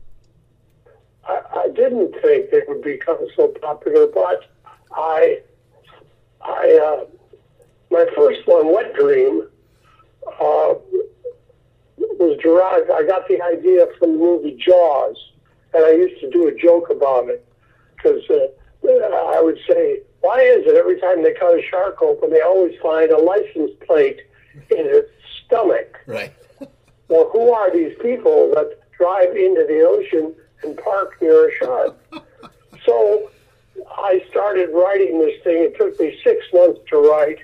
I, 1.28 1.40
I 1.56 1.68
didn't 1.70 2.14
think 2.22 2.52
they 2.52 2.62
would 2.68 2.82
become 2.82 3.18
so 3.36 3.50
popular, 3.50 4.08
but 4.08 4.46
I, 4.92 5.40
I, 6.42 6.80
uh, 6.84 7.06
my 7.92 8.06
first 8.16 8.46
one, 8.46 8.74
Wet 8.74 8.94
Dream, 8.96 9.48
uh, 10.28 10.76
was 11.98 12.38
derived. 12.42 12.90
I 12.92 13.06
got 13.08 13.28
the 13.28 13.42
idea 13.42 13.88
from 14.00 14.14
the 14.14 14.18
movie 14.18 14.58
Jaws, 14.58 15.18
and 15.74 15.86
I 15.86 15.92
used 15.92 16.20
to 16.22 16.30
do 16.30 16.48
a 16.48 16.56
joke 16.56 16.90
about 16.90 17.30
it 17.30 17.46
because 17.96 18.22
uh, 18.30 18.48
I 18.84 19.42
would 19.42 19.58
say, 19.68 20.02
"Why 20.26 20.40
is 20.42 20.66
it 20.66 20.76
every 20.76 21.00
time 21.00 21.24
they 21.24 21.34
cut 21.34 21.58
a 21.58 21.62
shark 21.62 22.02
open, 22.02 22.30
they 22.30 22.42
always 22.42 22.76
find 22.82 23.12
a 23.12 23.18
license 23.18 23.72
plate 23.86 24.22
in 24.72 24.86
its 24.98 25.12
stomach?" 25.46 26.00
Right. 26.06 26.34
well, 27.10 27.30
who 27.32 27.52
are 27.52 27.72
these 27.72 27.96
people 28.02 28.52
that 28.56 28.80
drive 28.98 29.36
into 29.36 29.66
the 29.68 29.82
ocean 29.82 30.34
and 30.64 30.78
park 30.78 31.22
near 31.22 31.50
a 31.50 31.56
shark? 31.56 31.98
so 32.86 33.30
I 33.98 34.24
started 34.30 34.70
writing 34.74 35.20
this 35.20 35.42
thing. 35.44 35.64
It 35.64 35.78
took 35.78 36.00
me 36.00 36.20
six 36.24 36.46
months 36.54 36.80
to 36.90 36.98
write, 36.98 37.40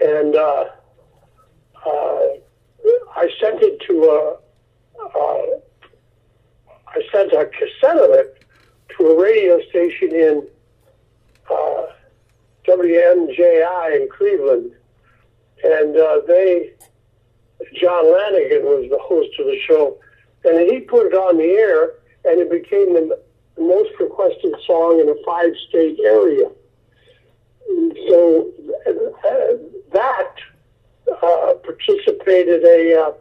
and. 0.00 0.34
Uh, 0.36 0.64
uh, 1.86 2.20
I 3.14 3.28
sent 3.40 3.62
it 3.62 3.80
to 3.86 4.04
a, 4.04 4.36
uh, 5.02 5.46
I 6.88 7.02
sent 7.12 7.32
a 7.32 7.46
cassette 7.46 7.98
of 7.98 8.10
it 8.10 8.44
to 8.96 9.06
a 9.06 9.22
radio 9.22 9.60
station 9.68 10.14
in 10.14 10.46
uh, 11.50 11.86
WMJI 12.66 14.00
in 14.00 14.08
Cleveland, 14.16 14.72
and 15.64 15.96
uh, 15.96 16.20
they, 16.26 16.72
John 17.74 18.12
Lanigan 18.12 18.64
was 18.64 18.88
the 18.90 18.98
host 18.98 19.30
of 19.38 19.46
the 19.46 19.58
show, 19.66 19.98
and 20.44 20.70
he 20.70 20.80
put 20.80 21.06
it 21.06 21.14
on 21.14 21.38
the 21.38 21.44
air, 21.44 21.94
and 22.24 22.40
it 22.40 22.50
became 22.50 22.94
the 22.94 23.20
most 23.58 23.90
requested 23.98 24.54
song 24.66 25.00
in 25.00 25.08
a 25.08 25.14
five-state 25.24 25.98
area. 26.04 26.48
So 28.08 28.50
uh, 28.86 28.92
that 29.92 30.34
uh, 31.22 31.54
participated 31.62 32.64
a, 32.64 32.94
uh, 32.98 33.12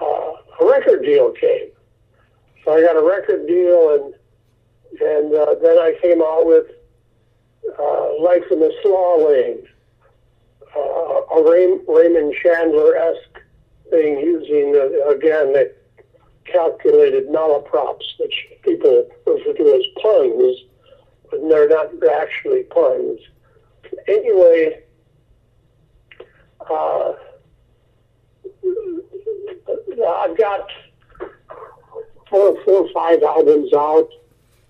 uh, 0.00 0.32
a 0.60 0.66
record 0.66 1.02
deal 1.02 1.32
came. 1.32 1.68
So 2.64 2.72
I 2.72 2.80
got 2.80 2.96
a 2.96 3.06
record 3.06 3.46
deal, 3.46 3.94
and 3.94 4.14
and 5.00 5.34
uh, 5.34 5.56
then 5.60 5.76
I 5.78 5.96
came 6.00 6.22
out 6.22 6.46
with 6.46 6.66
uh, 7.78 8.22
Life 8.22 8.44
in 8.50 8.60
the 8.60 8.72
Slaw 8.82 9.28
Lane, 9.28 9.66
uh, 10.76 11.36
a 11.36 11.50
Ray- 11.50 11.80
Raymond 11.88 12.34
Chandler 12.42 12.96
esque 12.96 13.40
thing 13.90 14.18
using, 14.18 14.74
uh, 14.76 15.08
again, 15.08 15.52
the 15.52 15.72
calculated 16.44 17.28
malaprops, 17.28 18.04
which 18.20 18.46
people 18.62 19.08
refer 19.26 19.52
to 19.52 19.74
as 19.74 19.82
puns, 20.02 20.56
but 21.30 21.40
they're 21.48 21.68
not 21.68 21.90
actually 22.12 22.64
puns. 22.64 23.20
Anyway, 24.08 24.82
uh, 26.70 27.12
I've 30.06 30.36
got 30.36 30.68
four, 32.28 32.62
four 32.64 32.82
or 32.82 32.92
five 32.92 33.22
albums 33.22 33.72
out. 33.72 34.08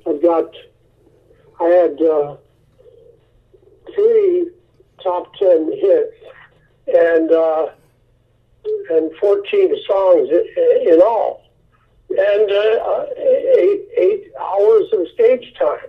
I've 0.07 0.23
got, 0.23 0.55
I 1.61 1.65
had 1.65 2.01
uh, 2.03 2.37
three 3.95 4.51
top 5.03 5.35
ten 5.37 5.71
hits 5.73 6.17
and 6.87 7.31
uh, 7.31 7.67
and 8.91 9.11
fourteen 9.21 9.75
songs 9.87 10.29
in, 10.31 11.01
all, 11.03 11.43
and 12.11 12.51
uh, 12.51 13.07
eight 13.19 13.83
eight 13.97 14.25
hours 14.41 14.85
of 14.93 15.07
stage 15.15 15.55
time. 15.59 15.89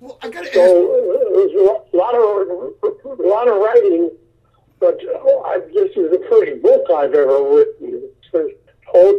Well, 0.00 0.18
I 0.22 0.28
got 0.30 0.44
to 0.46 0.52
So 0.52 0.62
ask. 0.62 1.26
uh, 1.26 1.34
there's 1.36 1.52
a 1.52 1.96
lot 1.96 2.14
of 2.14 2.22
a 3.18 3.28
lot 3.28 3.48
of 3.48 3.56
writing, 3.60 4.10
but 4.78 4.98
oh, 5.08 5.42
I, 5.44 5.58
this 5.72 5.90
is 5.96 6.10
the 6.10 6.22
first 6.30 6.62
book 6.62 6.84
I've 6.90 7.14
ever 7.14 7.42
written. 7.54 7.89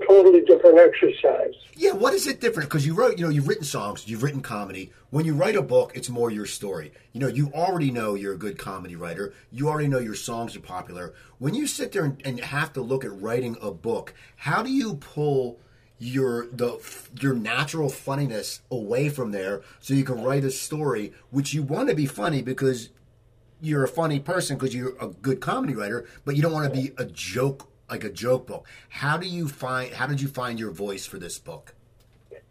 Totally 0.08 0.42
different 0.42 0.78
exercise. 0.78 1.54
Yeah, 1.76 1.94
what 1.94 2.14
is 2.14 2.28
it 2.28 2.42
different? 2.42 2.70
Because 2.70 2.86
you 2.86 2.94
wrote, 2.94 3.18
you 3.18 3.24
know, 3.24 3.32
you've 3.32 3.48
written 3.48 3.64
songs, 3.64 4.08
you've 4.08 4.22
written 4.22 4.42
comedy. 4.42 4.92
When 5.10 5.26
you 5.26 5.34
write 5.34 5.56
a 5.56 5.62
book, 5.62 5.94
it's 5.96 6.10
more 6.10 6.30
your 6.30 6.46
story. 6.46 6.92
You 7.14 7.22
know, 7.22 7.28
you 7.28 7.52
already 7.54 7.90
know 7.90 8.14
you're 8.14 8.34
a 8.34 8.38
good 8.38 8.58
comedy 8.58 8.96
writer. 8.96 9.34
You 9.52 9.70
already 9.70 9.88
know 9.88 10.00
your 10.00 10.16
songs 10.16 10.56
are 10.56 10.60
popular. 10.60 11.14
When 11.40 11.56
you 11.56 11.66
sit 11.66 11.92
there 11.92 12.04
and, 12.04 12.22
and 12.26 12.40
have 12.40 12.74
to 12.74 12.82
look 12.82 13.04
at 13.04 13.20
writing 13.20 13.58
a 13.62 13.72
book, 13.72 14.14
how 14.36 14.62
do 14.62 14.72
you 14.72 14.96
pull 14.96 15.60
your 15.98 16.48
the 16.48 16.80
your 17.20 17.34
natural 17.34 17.88
funniness 17.88 18.62
away 18.72 19.08
from 19.08 19.32
there 19.32 19.62
so 19.80 19.94
you 19.94 20.04
can 20.04 20.22
write 20.24 20.44
a 20.44 20.50
story 20.50 21.14
which 21.30 21.54
you 21.54 21.62
want 21.62 21.90
to 21.90 21.96
be 21.96 22.08
funny 22.08 22.42
because 22.42 22.90
you're 23.62 23.84
a 23.84 23.88
funny 23.88 24.20
person 24.20 24.58
because 24.58 24.74
you're 24.74 24.96
a 25.00 25.08
good 25.08 25.40
comedy 25.40 25.76
writer, 25.76 26.06
but 26.26 26.36
you 26.36 26.42
don't 26.42 26.52
want 26.52 26.72
to 26.72 26.80
be 26.80 26.92
a 26.98 27.06
joke 27.06 27.71
like 27.92 28.04
a 28.06 28.10
joke 28.10 28.48
book. 28.48 28.66
How 28.90 29.18
do 29.18 29.28
you 29.28 29.48
find? 29.48 29.94
How 29.94 30.08
did 30.08 30.22
you 30.22 30.30
find 30.30 30.60
your 30.60 30.72
voice 30.72 31.06
for 31.06 31.20
this 31.20 31.38
book? 31.38 31.76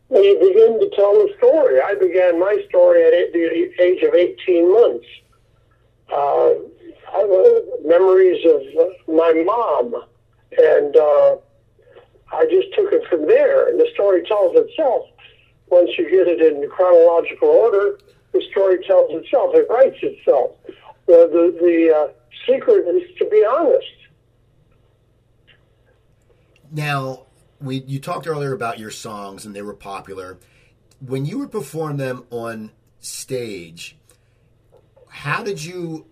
When 0.08 0.22
you 0.22 0.38
begin 0.38 0.78
to 0.78 0.94
tell 0.94 1.14
the 1.14 1.32
story, 1.38 1.80
I 1.80 1.94
began 1.94 2.38
my 2.38 2.62
story 2.68 3.02
at 3.04 3.32
the 3.32 3.72
age 3.80 4.02
of 4.02 4.14
18 4.14 4.72
months. 4.72 5.06
Uh, 6.12 6.50
I 7.12 7.18
have 7.18 7.86
memories 7.86 8.44
of 8.44 8.60
uh, 8.78 9.12
my 9.12 9.32
mom, 9.44 9.94
and 10.58 10.96
uh, 10.96 11.36
I 12.32 12.44
just 12.50 12.74
took 12.74 12.92
it 12.92 13.02
from 13.08 13.26
there. 13.26 13.68
And 13.68 13.80
the 13.80 13.88
story 13.94 14.22
tells 14.24 14.54
itself. 14.56 15.06
Once 15.68 15.90
you 15.96 16.10
get 16.10 16.26
it 16.26 16.42
in 16.42 16.68
chronological 16.68 17.48
order, 17.48 17.98
the 18.32 18.42
story 18.50 18.84
tells 18.84 19.10
itself. 19.12 19.54
It 19.54 19.68
writes 19.70 19.98
itself. 20.02 20.50
The 21.06 21.30
the, 21.32 21.56
the 21.62 21.96
uh, 21.96 22.08
secret 22.46 22.88
is 22.88 23.16
to 23.18 23.24
be 23.26 23.44
honest. 23.44 23.99
Now, 26.70 27.26
we 27.60 27.82
you 27.86 27.98
talked 27.98 28.26
earlier 28.26 28.52
about 28.52 28.78
your 28.78 28.90
songs 28.90 29.44
and 29.44 29.54
they 29.54 29.62
were 29.62 29.74
popular. 29.74 30.38
When 31.04 31.24
you 31.24 31.38
would 31.38 31.50
perform 31.50 31.96
them 31.96 32.24
on 32.30 32.72
stage, 32.98 33.96
how 35.08 35.42
did 35.42 35.64
you 35.64 36.06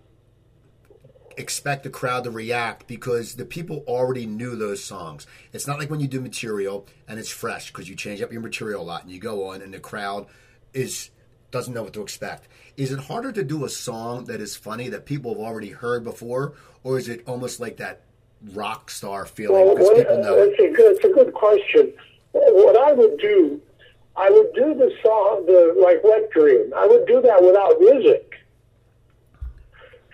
expect 1.39 1.83
the 1.83 1.89
crowd 1.89 2.25
to 2.25 2.31
react 2.31 2.85
because 2.85 3.35
the 3.35 3.45
people 3.45 3.83
already 3.87 4.25
knew 4.25 4.57
those 4.57 4.83
songs. 4.83 5.25
It's 5.53 5.65
not 5.65 5.79
like 5.79 5.89
when 5.89 6.01
you 6.01 6.07
do 6.07 6.19
material 6.19 6.85
and 7.07 7.17
it's 7.17 7.29
fresh 7.29 7.71
because 7.71 7.87
you 7.87 7.95
change 7.95 8.21
up 8.21 8.31
your 8.31 8.41
material 8.41 8.81
a 8.81 8.83
lot 8.83 9.03
and 9.03 9.11
you 9.11 9.19
go 9.19 9.47
on 9.47 9.61
and 9.61 9.73
the 9.73 9.79
crowd 9.79 10.27
is 10.73 11.09
doesn't 11.51 11.73
know 11.73 11.81
what 11.81 11.93
to 11.93 12.01
expect. 12.01 12.47
Is 12.77 12.91
it 12.91 12.99
harder 12.99 13.31
to 13.31 13.43
do 13.43 13.65
a 13.65 13.69
song 13.69 14.25
that 14.25 14.41
is 14.41 14.55
funny 14.55 14.89
that 14.89 15.05
people 15.05 15.33
have 15.33 15.41
already 15.41 15.71
heard 15.71 16.03
before, 16.03 16.53
or 16.83 16.99
is 16.99 17.09
it 17.09 17.23
almost 17.25 17.59
like 17.59 17.77
that 17.77 18.03
rock 18.53 18.89
star 18.89 19.25
feeling 19.25 19.65
Well, 19.65 19.75
what, 19.77 19.97
people 19.97 20.21
know 20.21 20.35
it? 20.37 20.53
it's 20.57 20.59
a 20.59 20.75
good, 20.75 20.95
it's 20.95 21.05
a 21.05 21.09
good 21.09 21.33
question. 21.33 21.93
What 22.31 22.77
I 22.77 22.93
would 22.93 23.17
do, 23.19 23.61
I 24.15 24.29
would 24.29 24.53
do 24.53 24.73
the 24.73 24.91
song, 25.03 25.45
the 25.45 25.75
like 25.81 26.03
Wet 26.03 26.29
Dream. 26.31 26.73
I 26.75 26.85
would 26.87 27.05
do 27.07 27.21
that 27.21 27.41
without 27.43 27.79
music. 27.79 28.35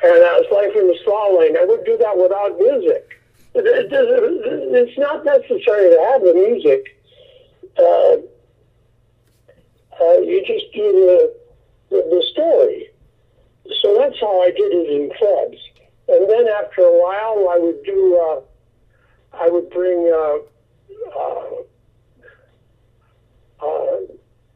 And 0.03 0.21
that 0.21 0.33
was 0.33 0.45
Life 0.51 0.75
in 0.75 0.87
the 0.87 0.97
Slaw 1.03 1.37
Lane. 1.39 1.57
I 1.57 1.65
would 1.65 1.83
do 1.85 1.97
that 1.97 2.17
without 2.17 2.57
music. 2.59 3.21
It, 3.53 3.65
it, 3.65 3.91
it, 3.91 4.89
it's 4.89 4.97
not 4.97 5.23
necessary 5.25 5.89
to 5.89 6.09
have 6.11 6.21
the 6.21 6.33
music. 6.33 7.01
Uh, 7.77 8.17
uh, 10.01 10.19
you 10.19 10.43
just 10.45 10.65
do 10.73 10.91
the, 10.91 11.35
the 11.89 12.03
the 12.09 12.23
story. 12.31 12.89
So 13.81 13.97
that's 13.97 14.19
how 14.19 14.41
I 14.41 14.51
did 14.51 14.71
it 14.73 14.89
in 14.89 15.11
clubs. 15.17 15.57
And 16.07 16.29
then 16.29 16.47
after 16.47 16.81
a 16.81 17.01
while, 17.01 17.49
I 17.49 17.57
would 17.59 17.83
do. 17.83 18.17
Uh, 18.17 18.41
I 19.37 19.49
would 19.49 19.69
bring 19.69 20.11
uh, 20.13 20.37
uh, 21.19 21.45
uh, 23.65 23.97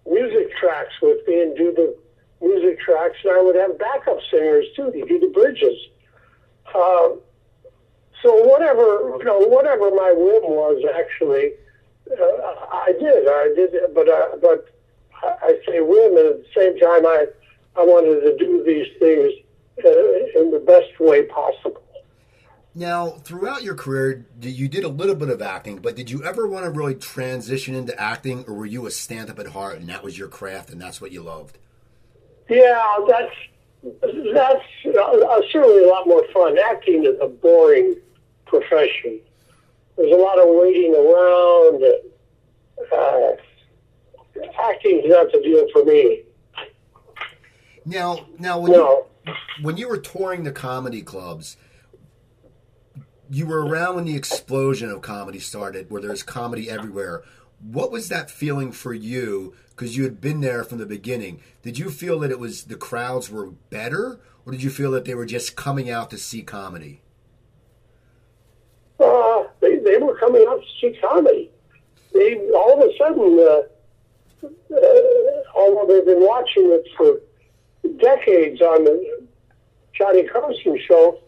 music 0.09 0.55
tracks 0.57 0.93
with 1.01 1.27
me 1.27 1.41
and 1.41 1.57
do 1.57 1.73
the 1.73 1.95
music 2.41 2.79
tracks, 2.79 3.17
and 3.23 3.33
I 3.33 3.41
would 3.41 3.55
have 3.55 3.77
backup 3.77 4.19
singers 4.31 4.65
too 4.75 4.91
to 4.91 5.05
do 5.05 5.19
the 5.19 5.27
bridges. 5.27 5.77
Uh, 6.73 7.09
so 8.21 8.35
whatever 8.47 9.17
you 9.17 9.23
know, 9.23 9.39
whatever 9.39 9.89
my 9.91 10.13
whim 10.15 10.43
was, 10.51 10.83
actually, 10.95 11.53
uh, 12.11 12.65
I 12.71 12.93
did. 12.99 13.27
I 13.27 13.53
did, 13.55 13.93
but 13.93 14.07
uh, 14.07 14.37
but 14.41 14.69
I 15.23 15.35
I 15.41 15.59
say 15.67 15.81
whim, 15.81 16.17
and 16.17 16.27
at 16.27 16.37
the 16.37 16.45
same 16.55 16.79
time, 16.79 17.05
I 17.05 17.25
I 17.75 17.83
wanted 17.83 18.21
to 18.21 18.37
do 18.37 18.63
these 18.63 18.87
things 18.99 19.33
in 19.85 20.51
the 20.51 20.59
best 20.65 20.99
way 20.99 21.23
possible. 21.23 21.81
Now, 22.75 23.09
throughout 23.09 23.63
your 23.63 23.75
career, 23.75 24.25
you 24.41 24.67
did 24.67 24.83
a 24.83 24.87
little 24.89 25.15
bit 25.15 25.29
of 25.29 25.41
acting, 25.41 25.77
but 25.77 25.95
did 25.95 26.09
you 26.09 26.23
ever 26.23 26.47
want 26.47 26.65
to 26.65 26.71
really 26.71 26.95
transition 26.95 27.73
into 27.75 27.99
acting, 27.99 28.45
or 28.47 28.53
were 28.53 28.65
you 28.65 28.85
a 28.85 28.91
stand-up 28.91 29.39
at 29.39 29.47
heart 29.47 29.79
and 29.79 29.89
that 29.89 30.03
was 30.03 30.17
your 30.17 30.27
craft 30.27 30.69
and 30.69 30.79
that's 30.79 31.01
what 31.01 31.11
you 31.11 31.21
loved? 31.23 31.57
Yeah, 32.47 32.97
that's 33.07 33.33
that's 34.33 34.65
uh, 34.85 35.41
certainly 35.51 35.83
a 35.83 35.87
lot 35.87 36.07
more 36.07 36.25
fun. 36.33 36.57
Acting 36.57 37.05
is 37.05 37.15
a 37.21 37.27
boring 37.27 37.95
profession. 38.45 39.19
There's 39.97 40.11
a 40.11 40.15
lot 40.15 40.39
of 40.39 40.47
waiting 40.49 40.93
around. 40.95 41.83
Uh, 42.91 43.31
acting's 44.63 45.03
not 45.05 45.31
the 45.31 45.41
deal 45.43 45.67
for 45.73 45.83
me. 45.83 46.23
Now, 47.85 48.25
now 48.37 48.59
when 48.59 48.71
No. 48.71 48.79
you 48.89 49.05
when 49.61 49.77
you 49.77 49.87
were 49.87 49.97
touring 49.97 50.43
the 50.43 50.51
comedy 50.51 51.01
clubs, 51.01 51.57
you 53.29 53.45
were 53.45 53.65
around 53.65 53.95
when 53.95 54.05
the 54.05 54.15
explosion 54.15 54.89
of 54.89 55.01
comedy 55.01 55.39
started, 55.39 55.89
where 55.89 56.01
there's 56.01 56.23
comedy 56.23 56.69
everywhere. 56.69 57.23
What 57.59 57.91
was 57.91 58.09
that 58.09 58.31
feeling 58.31 58.71
for 58.71 58.93
you? 58.93 59.53
Because 59.69 59.95
you 59.95 60.03
had 60.03 60.19
been 60.19 60.41
there 60.41 60.63
from 60.63 60.77
the 60.77 60.85
beginning. 60.85 61.41
Did 61.61 61.77
you 61.77 61.89
feel 61.89 62.19
that 62.19 62.31
it 62.31 62.39
was 62.39 62.65
the 62.65 62.75
crowds 62.75 63.29
were 63.29 63.51
better, 63.69 64.19
or 64.45 64.51
did 64.51 64.63
you 64.63 64.69
feel 64.69 64.91
that 64.91 65.05
they 65.05 65.15
were 65.15 65.25
just 65.25 65.55
coming 65.55 65.89
out 65.89 66.09
to 66.09 66.17
see 66.17 66.41
comedy? 66.41 67.01
Uh, 68.99 69.43
they, 69.61 69.77
they 69.77 69.97
were 69.97 70.17
coming 70.17 70.45
out 70.49 70.61
to 70.61 70.67
see 70.81 70.97
comedy. 70.99 71.51
They 72.13 72.37
all 72.49 72.81
of 72.81 72.89
a 72.89 72.97
sudden, 72.97 73.39
uh, 73.39 74.47
uh, 74.75 75.43
although 75.55 75.85
they've 75.87 76.05
been 76.05 76.25
watching 76.25 76.71
it 76.71 76.87
for 76.97 77.21
decades 77.99 78.61
on 78.61 78.83
the 78.83 79.18
Johnny 79.99 80.23
Carson 80.23 80.79
show, 80.87 81.19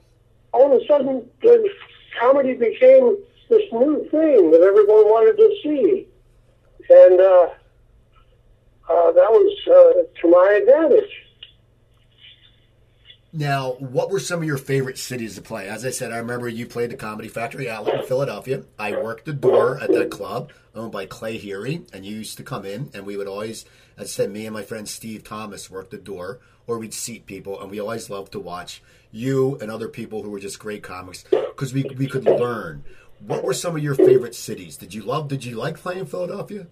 all 0.53 0.73
of 0.73 0.81
a 0.81 0.86
sudden 0.88 1.29
the 1.41 1.69
comedy 2.19 2.53
became 2.53 3.17
this 3.49 3.63
new 3.73 4.07
thing 4.10 4.49
that 4.51 4.62
everyone 4.62 5.05
wanted 5.12 5.36
to 5.36 5.55
see, 5.62 6.07
and 6.89 7.19
uh, 7.19 7.49
uh, 8.89 9.12
that 9.12 9.29
was 9.29 9.57
uh, 9.67 10.21
to 10.21 10.27
my 10.29 10.60
advantage. 10.62 11.12
Now, 13.33 13.73
what 13.79 14.09
were 14.09 14.19
some 14.19 14.41
of 14.41 14.45
your 14.45 14.57
favorite 14.57 14.97
cities 14.97 15.35
to 15.35 15.41
play? 15.41 15.69
As 15.69 15.85
I 15.85 15.89
said, 15.89 16.11
I 16.11 16.17
remember 16.17 16.49
you 16.49 16.65
played 16.65 16.89
the 16.89 16.97
Comedy 16.97 17.29
Factory 17.29 17.69
outlet 17.69 18.01
in 18.01 18.05
Philadelphia. 18.05 18.63
I 18.77 18.91
worked 18.91 19.23
the 19.23 19.31
door 19.31 19.79
at 19.81 19.93
that 19.93 20.11
club 20.11 20.51
owned 20.75 20.91
by 20.91 21.05
Clay 21.05 21.37
Heary, 21.37 21.83
and 21.93 22.05
you 22.05 22.17
used 22.17 22.35
to 22.37 22.43
come 22.43 22.65
in, 22.65 22.89
and 22.93 23.05
we 23.05 23.15
would 23.15 23.27
always, 23.27 23.63
as 23.97 24.07
I 24.07 24.09
said, 24.09 24.31
me 24.31 24.45
and 24.45 24.53
my 24.53 24.63
friend 24.63 24.87
Steve 24.87 25.23
Thomas 25.23 25.71
worked 25.71 25.91
the 25.91 25.97
door, 25.97 26.41
or 26.67 26.77
we'd 26.77 26.93
seat 26.93 27.25
people, 27.25 27.61
and 27.61 27.71
we 27.71 27.79
always 27.79 28.09
loved 28.09 28.33
to 28.33 28.39
watch 28.39 28.83
you 29.11 29.57
and 29.61 29.71
other 29.71 29.87
people 29.87 30.23
who 30.23 30.29
were 30.29 30.39
just 30.39 30.59
great 30.59 30.83
comics 30.83 31.23
because 31.29 31.73
we 31.73 31.83
we 31.97 32.07
could 32.07 32.25
learn. 32.25 32.83
What 33.25 33.43
were 33.43 33.53
some 33.53 33.77
of 33.77 33.83
your 33.83 33.95
favorite 33.95 34.35
cities? 34.35 34.75
Did 34.75 34.93
you 34.93 35.03
love? 35.03 35.27
Did 35.29 35.45
you 35.45 35.55
like 35.55 35.77
playing 35.77 36.05
Philadelphia? 36.05 36.67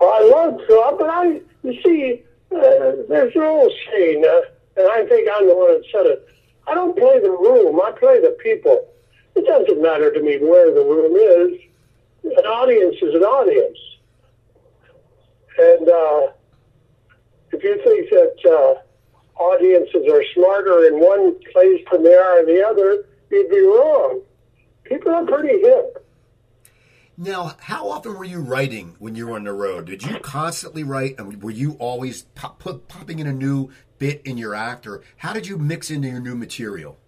Well, 0.00 0.10
I 0.10 0.20
loved 0.20 0.62
Philip, 0.66 0.98
but 0.98 1.10
I, 1.10 1.40
you 1.62 1.82
see, 1.82 2.22
uh, 2.50 3.04
there's 3.08 3.34
an 3.34 3.42
old 3.42 3.72
saying, 3.90 4.24
uh, 4.24 4.40
and 4.76 4.86
I 4.88 5.06
think 5.06 5.28
I'm 5.34 5.48
the 5.48 5.54
one 5.54 5.72
that 5.72 5.84
said 5.92 6.06
it. 6.06 6.28
I 6.66 6.74
don't 6.74 6.96
play 6.96 7.20
the 7.20 7.30
room, 7.30 7.80
I 7.80 7.92
play 7.92 8.20
the 8.20 8.36
people. 8.42 8.88
It 9.34 9.46
doesn't 9.46 9.82
matter 9.82 10.12
to 10.12 10.22
me 10.22 10.38
where 10.38 10.72
the 10.72 10.82
room 10.82 11.16
is. 11.16 11.60
An 12.24 12.44
audience 12.44 12.96
is 13.00 13.14
an 13.14 13.22
audience. 13.22 13.78
And 15.58 15.88
uh, 15.88 16.32
if 17.52 17.62
you 17.62 17.80
think 17.82 18.10
that 18.10 18.50
uh, 18.50 19.40
audiences 19.42 20.06
are 20.10 20.24
smarter 20.34 20.86
in 20.86 21.00
one 21.00 21.38
place 21.52 21.84
than 21.90 22.04
they 22.04 22.14
are 22.14 22.40
in 22.40 22.46
the 22.46 22.64
other, 22.64 23.04
you'd 23.30 23.50
be 23.50 23.60
wrong. 23.60 24.22
People 24.84 25.12
are 25.12 25.26
pretty 25.26 25.60
hip. 25.60 25.98
Now, 27.16 27.56
how 27.60 27.90
often 27.90 28.16
were 28.16 28.24
you 28.24 28.40
writing 28.40 28.96
when 28.98 29.14
you 29.14 29.28
were 29.28 29.36
on 29.36 29.44
the 29.44 29.52
road? 29.52 29.86
Did 29.86 30.02
you 30.02 30.18
constantly 30.20 30.82
write, 30.82 31.18
and 31.18 31.42
were 31.42 31.50
you 31.50 31.72
always 31.78 32.22
pop, 32.22 32.58
put, 32.58 32.88
popping 32.88 33.18
in 33.18 33.26
a 33.26 33.32
new 33.32 33.70
bit 34.02 34.20
in 34.24 34.36
your 34.36 34.52
act, 34.52 34.84
or 34.84 35.00
how 35.18 35.32
did 35.32 35.46
you 35.46 35.56
mix 35.56 35.88
into 35.88 36.08
your 36.08 36.18
new 36.18 36.34
material? 36.34 36.98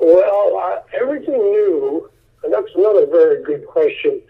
Well, 0.00 0.84
everything 0.94 1.34
new, 1.34 2.08
and 2.44 2.52
that's 2.52 2.72
another 2.76 3.04
very 3.06 3.42
good 3.42 3.66
question. 3.66 4.22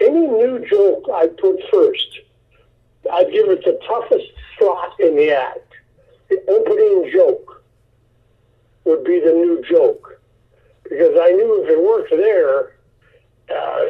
Any 0.00 0.26
new 0.26 0.66
joke 0.70 1.04
I 1.12 1.26
put 1.26 1.60
first, 1.70 2.20
I'd 3.12 3.30
give 3.30 3.50
it 3.50 3.62
the 3.62 3.78
toughest 3.86 4.24
slot 4.56 4.98
in 5.00 5.14
the 5.14 5.32
act. 5.32 5.74
The 6.30 6.42
opening 6.48 7.10
joke 7.12 7.62
would 8.84 9.04
be 9.04 9.20
the 9.20 9.32
new 9.32 9.62
joke. 9.68 10.18
Because 10.84 11.14
I 11.20 11.30
knew 11.32 11.62
if 11.62 11.68
it 11.68 11.82
worked 11.82 12.10
there, 12.10 12.76
uh, 13.54 13.80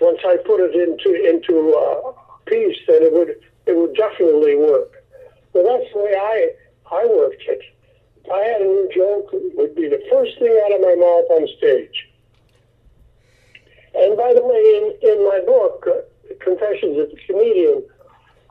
once 0.00 0.20
I 0.24 0.38
put 0.46 0.60
it 0.60 0.74
into 0.74 1.10
into 1.28 1.74
uh, 1.76 2.08
a 2.08 2.50
piece, 2.50 2.78
then 2.88 3.02
it 3.02 3.12
would 3.12 3.36
it 3.66 3.76
would 3.76 3.94
definitely 3.94 4.56
work. 4.56 5.04
But 5.52 5.64
that's 5.64 5.92
the 5.92 5.98
way 5.98 6.14
I 6.16 6.54
I 6.92 7.06
worked 7.06 7.42
it. 7.46 7.60
If 8.24 8.30
I 8.30 8.40
had 8.40 8.60
a 8.60 8.64
new 8.64 8.88
joke, 8.94 9.30
it 9.32 9.56
would 9.56 9.74
be 9.74 9.88
the 9.88 10.02
first 10.10 10.38
thing 10.38 10.60
out 10.64 10.74
of 10.74 10.80
my 10.80 10.94
mouth 10.94 11.26
on 11.30 11.48
stage. 11.58 12.08
And 13.94 14.16
by 14.16 14.34
the 14.34 14.44
way, 14.44 14.56
in, 14.56 15.10
in 15.10 15.24
my 15.26 15.40
book, 15.46 15.86
uh, 15.86 16.34
Confessions 16.40 16.98
of 16.98 17.10
the 17.10 17.18
Comedian, 17.26 17.82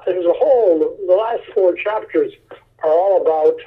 there's 0.06 0.26
a 0.26 0.34
whole, 0.34 0.98
the 1.08 1.14
last 1.14 1.42
four 1.54 1.76
chapters 1.76 2.34
are 2.84 2.90
all 2.90 3.22
about 3.22 3.60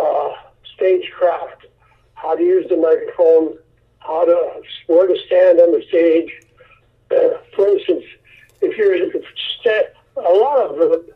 uh, 0.00 0.34
stagecraft, 0.74 1.66
how 2.14 2.36
to 2.36 2.42
use 2.42 2.68
the 2.68 2.76
microphone, 2.76 3.56
how 3.98 4.24
to, 4.24 4.62
where 4.86 5.06
to 5.06 5.16
stand 5.26 5.58
on 5.60 5.72
the 5.72 5.84
stage. 5.88 6.30
Uh, 7.10 7.38
for 7.54 7.68
instance, 7.68 8.04
if 8.60 8.76
you're, 8.76 8.94
if 8.94 9.24
sta- 9.60 9.92
a 10.16 10.34
lot 10.34 10.70
of 10.70 10.76
the 10.76 11.14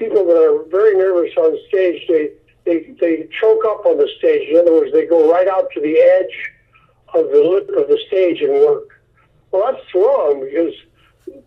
people 0.00 0.24
that 0.24 0.40
are 0.40 0.64
very 0.70 0.96
nervous 0.96 1.30
on 1.36 1.56
stage, 1.68 2.08
they, 2.08 2.30
they, 2.64 2.96
they 2.98 3.28
choke 3.38 3.60
up 3.66 3.84
on 3.84 3.98
the 3.98 4.08
stage. 4.18 4.48
In 4.48 4.56
other 4.56 4.72
words, 4.72 4.92
they 4.92 5.04
go 5.04 5.30
right 5.30 5.46
out 5.46 5.68
to 5.74 5.80
the 5.80 6.00
edge 6.00 6.50
of 7.12 7.30
the 7.30 7.44
lip 7.44 7.68
of 7.76 7.86
the 7.86 8.00
stage 8.08 8.40
and 8.40 8.52
work. 8.64 8.88
Well, 9.52 9.70
that's 9.70 9.94
wrong 9.94 10.40
because 10.40 10.72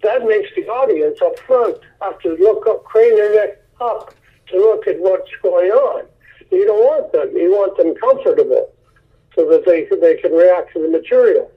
that 0.04 0.26
makes 0.26 0.50
the 0.56 0.68
audience 0.68 1.18
up 1.22 1.40
front 1.40 1.78
have 2.02 2.20
to 2.20 2.36
look 2.36 2.68
up, 2.68 2.84
crane 2.84 3.16
their 3.16 3.34
neck 3.34 3.58
up 3.82 4.14
to 4.50 4.58
look 4.58 4.88
at 4.88 5.00
what's 5.00 5.32
going 5.42 5.72
on. 5.72 6.06
You 6.52 6.66
don't 6.68 6.84
want 6.84 7.12
them. 7.12 7.36
You 7.36 7.52
want 7.52 7.76
them 7.78 7.96
comfortable 7.96 8.72
so 9.36 9.50
that 9.50 9.66
they 9.66 9.88
they 9.98 10.22
can 10.22 10.32
react 10.32 10.74
to 10.74 10.82
the 10.84 10.90
material. 10.90 11.50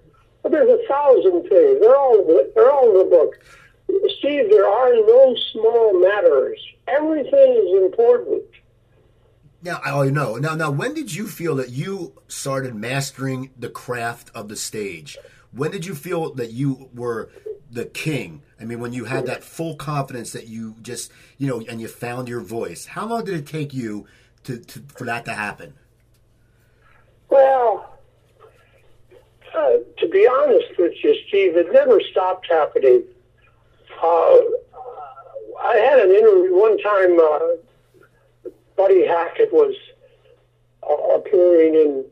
But 0.42 0.52
there's 0.52 0.70
a 0.70 0.80
thousand 0.88 1.42
things. 1.50 1.80
They're 1.80 1.96
all 1.96 2.24
they're 2.54 2.70
all 2.70 2.90
in 2.90 2.98
the 2.98 3.10
book. 3.10 3.34
Steve, 4.18 4.50
there 4.50 4.66
are 4.66 4.94
no 4.94 5.36
small 5.52 6.00
matters. 6.00 6.60
Everything 6.88 7.52
is 7.52 7.82
important. 7.82 8.44
Now, 9.62 9.80
I 9.84 10.10
know. 10.10 10.36
Now, 10.36 10.54
now, 10.54 10.70
when 10.70 10.94
did 10.94 11.14
you 11.14 11.26
feel 11.26 11.56
that 11.56 11.70
you 11.70 12.12
started 12.28 12.74
mastering 12.74 13.50
the 13.58 13.68
craft 13.68 14.30
of 14.34 14.48
the 14.48 14.56
stage? 14.56 15.18
When 15.50 15.70
did 15.70 15.84
you 15.86 15.94
feel 15.94 16.34
that 16.34 16.52
you 16.52 16.90
were 16.94 17.30
the 17.70 17.86
king? 17.86 18.42
I 18.60 18.64
mean, 18.64 18.78
when 18.78 18.92
you 18.92 19.04
had 19.06 19.26
that 19.26 19.42
full 19.42 19.74
confidence 19.74 20.32
that 20.32 20.46
you 20.46 20.76
just, 20.82 21.10
you 21.38 21.48
know, 21.48 21.62
and 21.68 21.80
you 21.80 21.88
found 21.88 22.28
your 22.28 22.40
voice. 22.40 22.86
How 22.86 23.06
long 23.06 23.24
did 23.24 23.34
it 23.34 23.46
take 23.46 23.74
you 23.74 24.06
to, 24.44 24.58
to 24.58 24.82
for 24.94 25.04
that 25.04 25.24
to 25.24 25.34
happen? 25.34 25.74
Well, 27.28 27.98
uh, 29.56 29.70
to 29.98 30.08
be 30.08 30.28
honest 30.28 30.78
with 30.78 30.92
you, 31.02 31.16
Steve, 31.28 31.56
it 31.56 31.72
never 31.72 32.00
stopped 32.00 32.46
happening. 32.48 33.02
Uh, 34.02 34.38
I 35.58 35.76
had 35.76 35.98
an 36.00 36.10
interview 36.10 36.54
one 36.54 36.78
time. 36.78 37.18
Uh, 37.18 38.50
Buddy 38.76 39.06
Hackett 39.06 39.52
was 39.52 39.74
uh, 40.82 41.18
appearing 41.18 41.74
in 41.74 42.04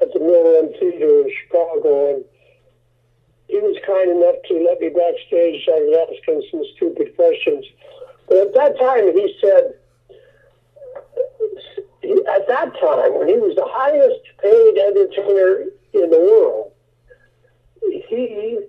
at 0.00 0.12
the 0.12 0.20
Mill 0.20 0.72
Theater 0.78 1.20
in 1.22 1.32
Chicago, 1.42 2.14
and 2.14 2.24
he 3.48 3.58
was 3.58 3.76
kind 3.86 4.10
enough 4.10 4.36
to 4.48 4.64
let 4.64 4.80
me 4.80 4.88
backstage. 4.88 5.68
I 5.68 5.80
was 5.80 6.08
asking 6.08 6.42
some 6.50 6.62
stupid 6.76 7.16
questions, 7.16 7.64
but 8.28 8.38
at 8.38 8.54
that 8.54 8.78
time 8.78 9.12
he 9.12 9.36
said, 9.40 9.74
at 12.32 12.48
that 12.48 12.72
time 12.80 13.18
when 13.18 13.28
he 13.28 13.36
was 13.36 13.56
the 13.56 13.66
highest 13.68 14.20
paid 14.42 14.78
entertainer 14.78 15.66
in 15.92 16.10
the 16.10 16.18
world, 16.18 16.72
he 18.08 18.60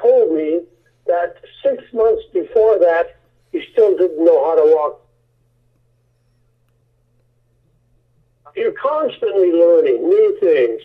told 0.00 0.32
me 0.32 0.62
that 1.06 1.36
six 1.62 1.82
months 1.92 2.22
before 2.32 2.78
that 2.78 3.16
he 3.52 3.62
still 3.72 3.96
didn't 3.96 4.24
know 4.24 4.44
how 4.44 4.54
to 4.56 4.74
walk. 4.74 5.00
You're 8.56 8.72
constantly 8.72 9.52
learning 9.52 10.08
new 10.08 10.38
things, 10.40 10.82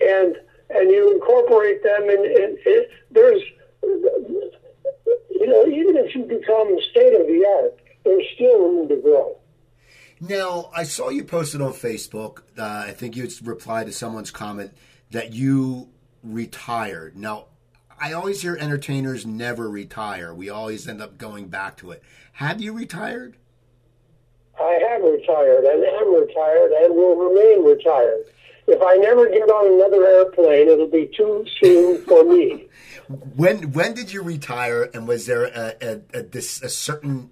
and 0.00 0.36
and 0.70 0.90
you 0.90 1.14
incorporate 1.14 1.82
them, 1.82 2.08
and, 2.08 2.24
and, 2.24 2.58
and 2.66 2.86
there's, 3.10 3.42
you 3.82 5.46
know, 5.46 5.66
even 5.66 5.96
if 5.96 6.14
you 6.14 6.24
become 6.24 6.76
state 6.90 7.14
of 7.14 7.26
the 7.26 7.60
art, 7.62 7.78
there's 8.04 8.24
still 8.34 8.58
room 8.58 8.88
to 8.88 8.96
grow. 8.96 9.36
Now, 10.20 10.70
I 10.74 10.84
saw 10.84 11.10
you 11.10 11.24
posted 11.24 11.60
on 11.60 11.72
Facebook. 11.72 12.38
Uh, 12.58 12.86
I 12.88 12.92
think 12.92 13.14
you 13.14 13.28
replied 13.42 13.86
to 13.86 13.92
someone's 13.92 14.30
comment 14.30 14.72
that 15.10 15.32
you 15.32 15.90
retired. 16.22 17.16
Now, 17.16 17.46
I 18.04 18.12
always 18.12 18.42
hear 18.42 18.54
entertainers 18.60 19.24
never 19.24 19.66
retire. 19.66 20.34
We 20.34 20.50
always 20.50 20.86
end 20.86 21.00
up 21.00 21.16
going 21.16 21.48
back 21.48 21.78
to 21.78 21.90
it. 21.90 22.02
Have 22.32 22.60
you 22.60 22.74
retired? 22.74 23.38
I 24.60 24.78
have 24.90 25.00
retired 25.00 25.64
and 25.64 25.82
am 25.82 26.14
retired 26.14 26.72
and 26.82 26.94
will 26.94 27.16
remain 27.16 27.64
retired. 27.64 28.26
If 28.66 28.82
I 28.82 28.96
never 28.96 29.30
get 29.30 29.48
on 29.48 29.72
another 29.72 30.06
airplane, 30.06 30.68
it'll 30.68 30.86
be 30.86 31.10
too 31.16 31.46
soon 31.58 32.04
for 32.04 32.24
me. 32.24 32.68
when 33.36 33.72
when 33.72 33.94
did 33.94 34.12
you 34.12 34.22
retire, 34.22 34.90
and 34.92 35.08
was 35.08 35.24
there 35.24 35.44
a, 35.44 35.74
a, 35.80 36.00
a, 36.12 36.22
this, 36.24 36.60
a 36.60 36.68
certain 36.68 37.30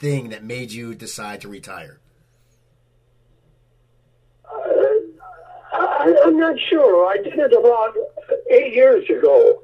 thing 0.00 0.28
that 0.28 0.44
made 0.44 0.70
you 0.70 0.94
decide 0.94 1.40
to 1.40 1.48
retire? 1.48 1.98
Uh, 4.44 4.58
I, 5.72 6.14
I'm 6.26 6.38
not 6.38 6.56
sure. 6.68 7.08
I 7.10 7.16
did 7.22 7.38
it 7.38 7.54
about 7.54 7.96
eight 8.50 8.74
years 8.74 9.08
ago. 9.08 9.62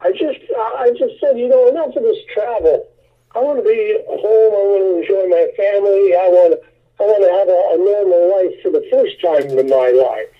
I 0.00 0.12
just 0.12 0.40
I 0.56 0.90
just 0.98 1.20
said, 1.20 1.38
you 1.38 1.48
know, 1.48 1.68
enough 1.68 1.96
of 1.96 2.02
this 2.02 2.18
travel. 2.32 2.88
I 3.34 3.40
want 3.40 3.58
to 3.58 3.64
be 3.64 3.98
home. 4.08 4.52
I 4.52 4.62
want 4.64 4.82
to 4.84 4.92
enjoy 5.02 5.28
my 5.28 5.46
family. 5.56 6.16
I 6.16 6.28
want 6.28 6.60
I 7.00 7.02
want 7.04 7.22
to 7.24 7.32
have 7.36 7.48
a, 7.48 7.60
a 7.72 7.78
normal 7.80 8.22
life 8.32 8.56
for 8.62 8.70
the 8.70 8.84
first 8.90 9.20
time 9.20 9.58
in 9.58 9.68
my 9.68 9.90
life. 9.92 10.32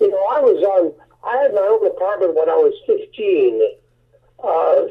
You 0.00 0.10
know, 0.10 0.24
I 0.32 0.40
was 0.40 0.62
on. 0.62 0.92
I 1.24 1.42
had 1.42 1.54
my 1.54 1.64
own 1.64 1.86
apartment 1.86 2.34
when 2.36 2.48
I 2.48 2.54
was 2.54 2.74
15. 2.86 3.60
Uh, 4.38 4.84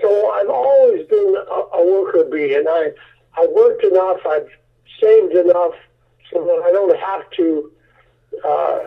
so 0.00 0.30
I've 0.30 0.50
always 0.50 1.06
been 1.08 1.36
a, 1.36 1.60
a 1.76 1.92
worker 1.92 2.24
bee, 2.30 2.54
and 2.54 2.68
I 2.68 2.92
I've 3.36 3.50
worked 3.50 3.84
enough. 3.84 4.20
I've 4.28 4.48
saved 5.00 5.32
enough 5.34 5.74
so 6.30 6.44
that 6.44 6.62
I 6.64 6.72
don't 6.72 6.96
have 6.98 7.30
to. 7.38 7.72
Uh, 8.44 8.78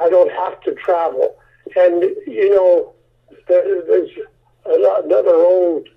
I 0.00 0.08
don't 0.08 0.30
have 0.30 0.60
to 0.62 0.74
travel. 0.74 1.27
And 1.76 2.02
you 2.26 2.50
know, 2.54 2.94
there, 3.46 3.82
there's 3.82 4.10
another 4.66 5.34
old 5.34 5.88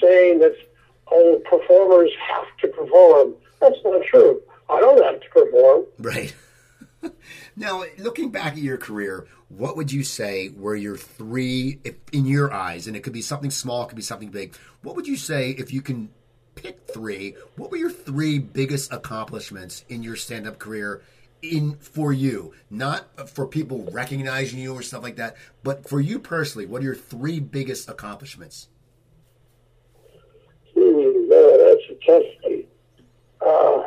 saying 0.00 0.40
that 0.40 0.56
all 1.06 1.40
performers 1.40 2.10
have 2.28 2.46
to 2.60 2.68
perform. 2.68 3.34
That's 3.60 3.76
not 3.84 4.02
true. 4.04 4.42
I 4.68 4.80
don't 4.80 5.02
have 5.02 5.20
to 5.20 5.28
perform. 5.30 5.84
Right. 5.98 6.34
now, 7.56 7.84
looking 7.98 8.30
back 8.30 8.52
at 8.52 8.58
your 8.58 8.76
career, 8.76 9.26
what 9.48 9.76
would 9.76 9.92
you 9.92 10.02
say 10.02 10.50
were 10.56 10.74
your 10.74 10.96
three, 10.96 11.80
if, 11.84 11.94
in 12.12 12.26
your 12.26 12.52
eyes, 12.52 12.86
and 12.86 12.96
it 12.96 13.02
could 13.02 13.12
be 13.12 13.22
something 13.22 13.50
small, 13.50 13.84
it 13.84 13.88
could 13.88 13.96
be 13.96 14.02
something 14.02 14.30
big, 14.30 14.56
what 14.82 14.96
would 14.96 15.06
you 15.06 15.16
say 15.16 15.50
if 15.50 15.72
you 15.72 15.80
can 15.80 16.10
pick 16.56 16.80
three? 16.88 17.36
What 17.56 17.70
were 17.70 17.76
your 17.76 17.90
three 17.90 18.38
biggest 18.38 18.92
accomplishments 18.92 19.84
in 19.88 20.02
your 20.02 20.16
stand 20.16 20.46
up 20.46 20.58
career 20.58 21.02
in 21.42 21.76
for 21.76 22.12
you, 22.12 22.52
not 22.70 23.28
for 23.28 23.46
people 23.46 23.88
recognizing 23.90 24.58
you 24.58 24.74
or 24.74 24.82
stuff 24.82 25.02
like 25.02 25.16
that, 25.16 25.36
but 25.62 25.88
for 25.88 26.00
you 26.00 26.18
personally, 26.18 26.66
what 26.66 26.82
are 26.82 26.84
your 26.84 26.94
three 26.94 27.40
biggest 27.40 27.88
accomplishments? 27.88 28.68
Hmm, 30.74 31.28
that's 31.28 31.82
a 31.90 32.06
tough 32.06 32.36
uh, 33.46 33.82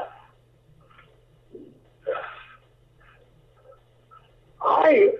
I, 4.61 5.11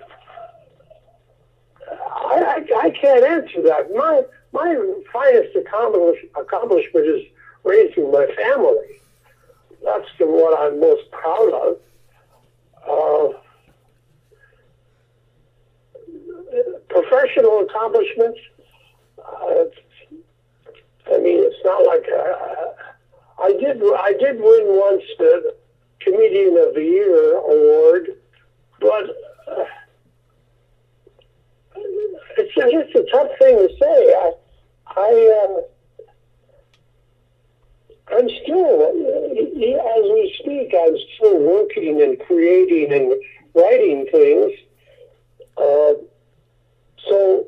I, 1.92 2.66
I 2.78 2.90
can't 2.92 3.26
answer 3.26 3.62
that. 3.64 3.94
My 3.94 4.22
my 4.52 4.76
finest 5.14 5.56
accomplish, 5.56 6.20
accomplishment 6.36 7.06
is 7.06 7.24
raising 7.64 8.12
my 8.12 8.28
family. 8.36 9.00
That's 9.84 10.08
the 10.18 10.26
one 10.26 10.54
I'm 10.58 10.80
most 10.80 11.10
proud 11.12 11.54
of 11.54 11.78
uh, 12.88 13.34
professional 16.90 17.62
accomplishments. 17.62 18.40
Uh, 19.20 19.66
I 21.12 21.18
mean, 21.18 21.44
it's 21.44 21.64
not 21.64 21.86
like 21.86 22.06
uh, 22.12 23.44
I 23.44 23.52
did. 23.54 23.82
I 23.82 24.14
did 24.20 24.40
win 24.40 24.66
once 24.68 25.04
the 25.18 25.56
Comedian 26.02 26.58
of 26.58 26.76
the 26.76 26.84
Year 26.84 27.36
award, 27.38 28.10
but 28.80 29.10
uh, 29.48 29.66
it's 32.38 32.54
just 32.56 32.96
a 32.96 33.12
tough 33.12 33.32
thing 33.40 33.58
to 33.58 33.70
say. 33.82 34.14
I, 34.14 34.32
I, 34.88 35.46
uh, 35.46 35.62
I'm 38.12 38.30
still, 38.44 38.82
as 38.82 40.04
we 40.04 40.36
speak, 40.40 40.74
I'm 40.78 40.96
still 41.16 41.40
working 41.40 42.02
and 42.02 42.20
creating 42.20 42.92
and 42.92 43.14
writing 43.54 44.08
things. 44.12 44.52
Uh, 45.58 45.94
so, 47.08 47.46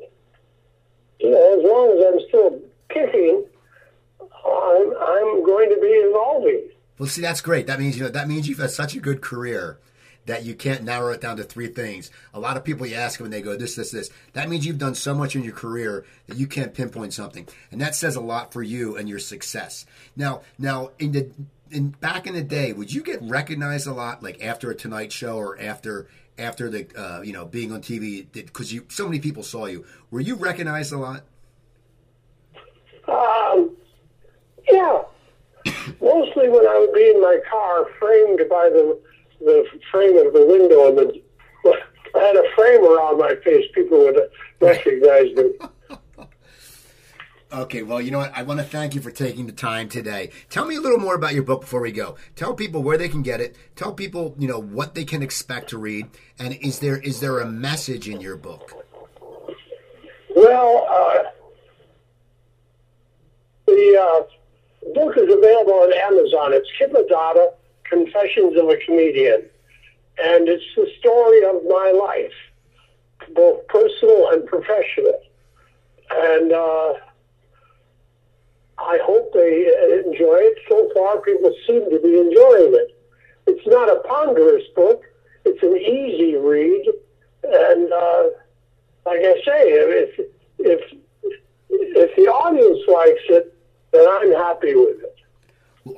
you 1.20 1.30
know, 1.30 1.58
as 1.58 1.64
long 1.64 1.98
as 1.98 2.14
I'm 2.14 2.28
still 2.28 2.60
kicking, 2.88 3.44
I'm, 4.20 4.94
I'm 4.96 5.44
going 5.44 5.68
to 5.70 5.80
be 5.80 5.88
evolving. 5.88 6.68
Well, 6.98 7.08
see, 7.08 7.22
that's 7.22 7.40
great. 7.40 7.66
That 7.66 7.80
means 7.80 7.96
you 7.96 8.04
know 8.04 8.10
that 8.10 8.28
means 8.28 8.48
you've 8.48 8.58
had 8.58 8.70
such 8.70 8.94
a 8.94 9.00
good 9.00 9.20
career 9.20 9.78
that 10.26 10.44
you 10.44 10.54
can't 10.54 10.84
narrow 10.84 11.12
it 11.12 11.20
down 11.20 11.36
to 11.36 11.44
three 11.44 11.68
things. 11.68 12.10
A 12.34 12.40
lot 12.40 12.56
of 12.56 12.64
people 12.64 12.86
you 12.86 12.94
ask 12.94 13.20
when 13.20 13.30
they 13.30 13.42
go 13.42 13.56
this, 13.56 13.74
this, 13.74 13.90
this. 13.90 14.10
That 14.34 14.48
means 14.48 14.64
you've 14.64 14.78
done 14.78 14.94
so 14.94 15.14
much 15.14 15.34
in 15.34 15.42
your 15.42 15.54
career 15.54 16.04
that 16.26 16.36
you 16.36 16.46
can't 16.46 16.74
pinpoint 16.74 17.12
something, 17.12 17.48
and 17.70 17.80
that 17.80 17.94
says 17.94 18.16
a 18.16 18.20
lot 18.20 18.52
for 18.52 18.62
you 18.62 18.96
and 18.96 19.08
your 19.08 19.18
success. 19.18 19.86
Now, 20.16 20.42
now 20.58 20.90
in 20.98 21.12
the 21.12 21.30
in 21.70 21.88
back 21.88 22.26
in 22.26 22.34
the 22.34 22.42
day, 22.42 22.72
would 22.72 22.92
you 22.92 23.02
get 23.02 23.20
recognized 23.22 23.86
a 23.86 23.92
lot, 23.92 24.22
like 24.22 24.42
after 24.44 24.70
a 24.70 24.74
Tonight 24.74 25.12
Show 25.12 25.36
or 25.36 25.60
after 25.60 26.06
after 26.38 26.68
the 26.70 26.86
uh, 26.96 27.22
you 27.22 27.32
know 27.32 27.44
being 27.44 27.72
on 27.72 27.80
TV 27.80 28.26
because 28.32 28.72
you 28.72 28.86
so 28.88 29.06
many 29.06 29.18
people 29.18 29.42
saw 29.42 29.66
you? 29.66 29.84
Were 30.10 30.20
you 30.20 30.36
recognized 30.36 30.92
a 30.92 30.98
lot? 30.98 31.24
Um, 33.08 33.76
yeah, 34.70 35.02
mostly 36.00 36.48
when 36.48 36.66
I 36.66 36.78
would 36.78 36.92
be 36.94 37.10
in 37.10 37.20
my 37.20 37.38
car, 37.50 37.86
framed 37.98 38.40
by 38.48 38.68
the 38.68 39.00
the 39.44 39.64
frame 39.90 40.16
of 40.16 40.32
the 40.32 40.46
window, 40.46 40.88
and 40.88 40.98
the 40.98 41.22
I 42.14 42.18
had 42.18 42.36
a 42.36 42.44
frame 42.54 42.84
around 42.84 43.18
my 43.18 43.34
face. 43.42 43.64
People 43.74 43.98
would 43.98 44.18
recognize 44.60 45.34
me. 45.34 45.52
Okay, 47.52 47.82
well, 47.82 48.00
you 48.00 48.10
know 48.10 48.16
what? 48.16 48.32
I 48.34 48.44
want 48.44 48.60
to 48.60 48.64
thank 48.64 48.94
you 48.94 49.02
for 49.02 49.10
taking 49.10 49.46
the 49.46 49.52
time 49.52 49.90
today. 49.90 50.30
Tell 50.48 50.64
me 50.64 50.76
a 50.76 50.80
little 50.80 50.98
more 50.98 51.14
about 51.14 51.34
your 51.34 51.42
book 51.42 51.60
before 51.60 51.82
we 51.82 51.92
go. 51.92 52.16
Tell 52.34 52.54
people 52.54 52.82
where 52.82 52.96
they 52.96 53.10
can 53.10 53.20
get 53.20 53.42
it. 53.42 53.56
Tell 53.76 53.92
people, 53.92 54.34
you 54.38 54.48
know, 54.48 54.58
what 54.58 54.94
they 54.94 55.04
can 55.04 55.22
expect 55.22 55.68
to 55.68 55.76
read. 55.76 56.08
And 56.38 56.54
is 56.54 56.78
there 56.78 56.96
is 56.96 57.20
there 57.20 57.40
a 57.40 57.46
message 57.46 58.08
in 58.08 58.22
your 58.22 58.38
book? 58.38 58.86
Well, 60.34 60.86
uh, 60.88 61.24
the 63.66 64.00
uh, 64.00 64.94
book 64.94 65.18
is 65.18 65.30
available 65.30 65.74
on 65.74 65.92
Amazon. 65.92 66.54
It's 66.54 66.68
Kip 66.78 66.92
Addotta, 66.94 67.52
Confessions 67.92 68.56
of 68.56 68.70
a 68.70 68.76
Comedian. 68.78 69.42
And 70.18 70.48
it's 70.48 70.64
the 70.74 70.88
story 70.98 71.44
of 71.44 71.62
my 71.68 71.92
life, 71.92 72.32
both 73.34 73.66
personal 73.68 74.30
and 74.30 74.46
professional. 74.46 75.20
And 76.10 76.52
uh, 76.52 76.94
I 78.78 78.98
hope 79.04 79.34
they 79.34 79.68
enjoy 80.06 80.38
it. 80.40 80.58
So 80.70 80.90
far, 80.94 81.20
people 81.20 81.52
seem 81.66 81.90
to 81.90 82.00
be 82.00 82.18
enjoying 82.18 82.74
it. 82.74 82.98
It's 83.46 83.66
not 83.66 83.94
a 83.94 84.00
ponderous 84.08 84.64
book. 84.74 85.02
It's 85.44 85.62
an 85.62 85.76
easy 85.76 86.36
read. 86.36 86.86
And 87.44 87.92
uh, 87.92 88.22
like 89.04 89.20
I 89.20 89.34
say, 89.44 89.62
if, 89.68 90.20
if, 90.58 90.80
if 91.68 92.16
the 92.16 92.22
audience 92.22 92.80
likes 92.88 93.26
it, 93.28 93.54
then 93.92 94.06
I'm 94.08 94.32
happy 94.32 94.74
with 94.74 95.02
it. 95.02 95.16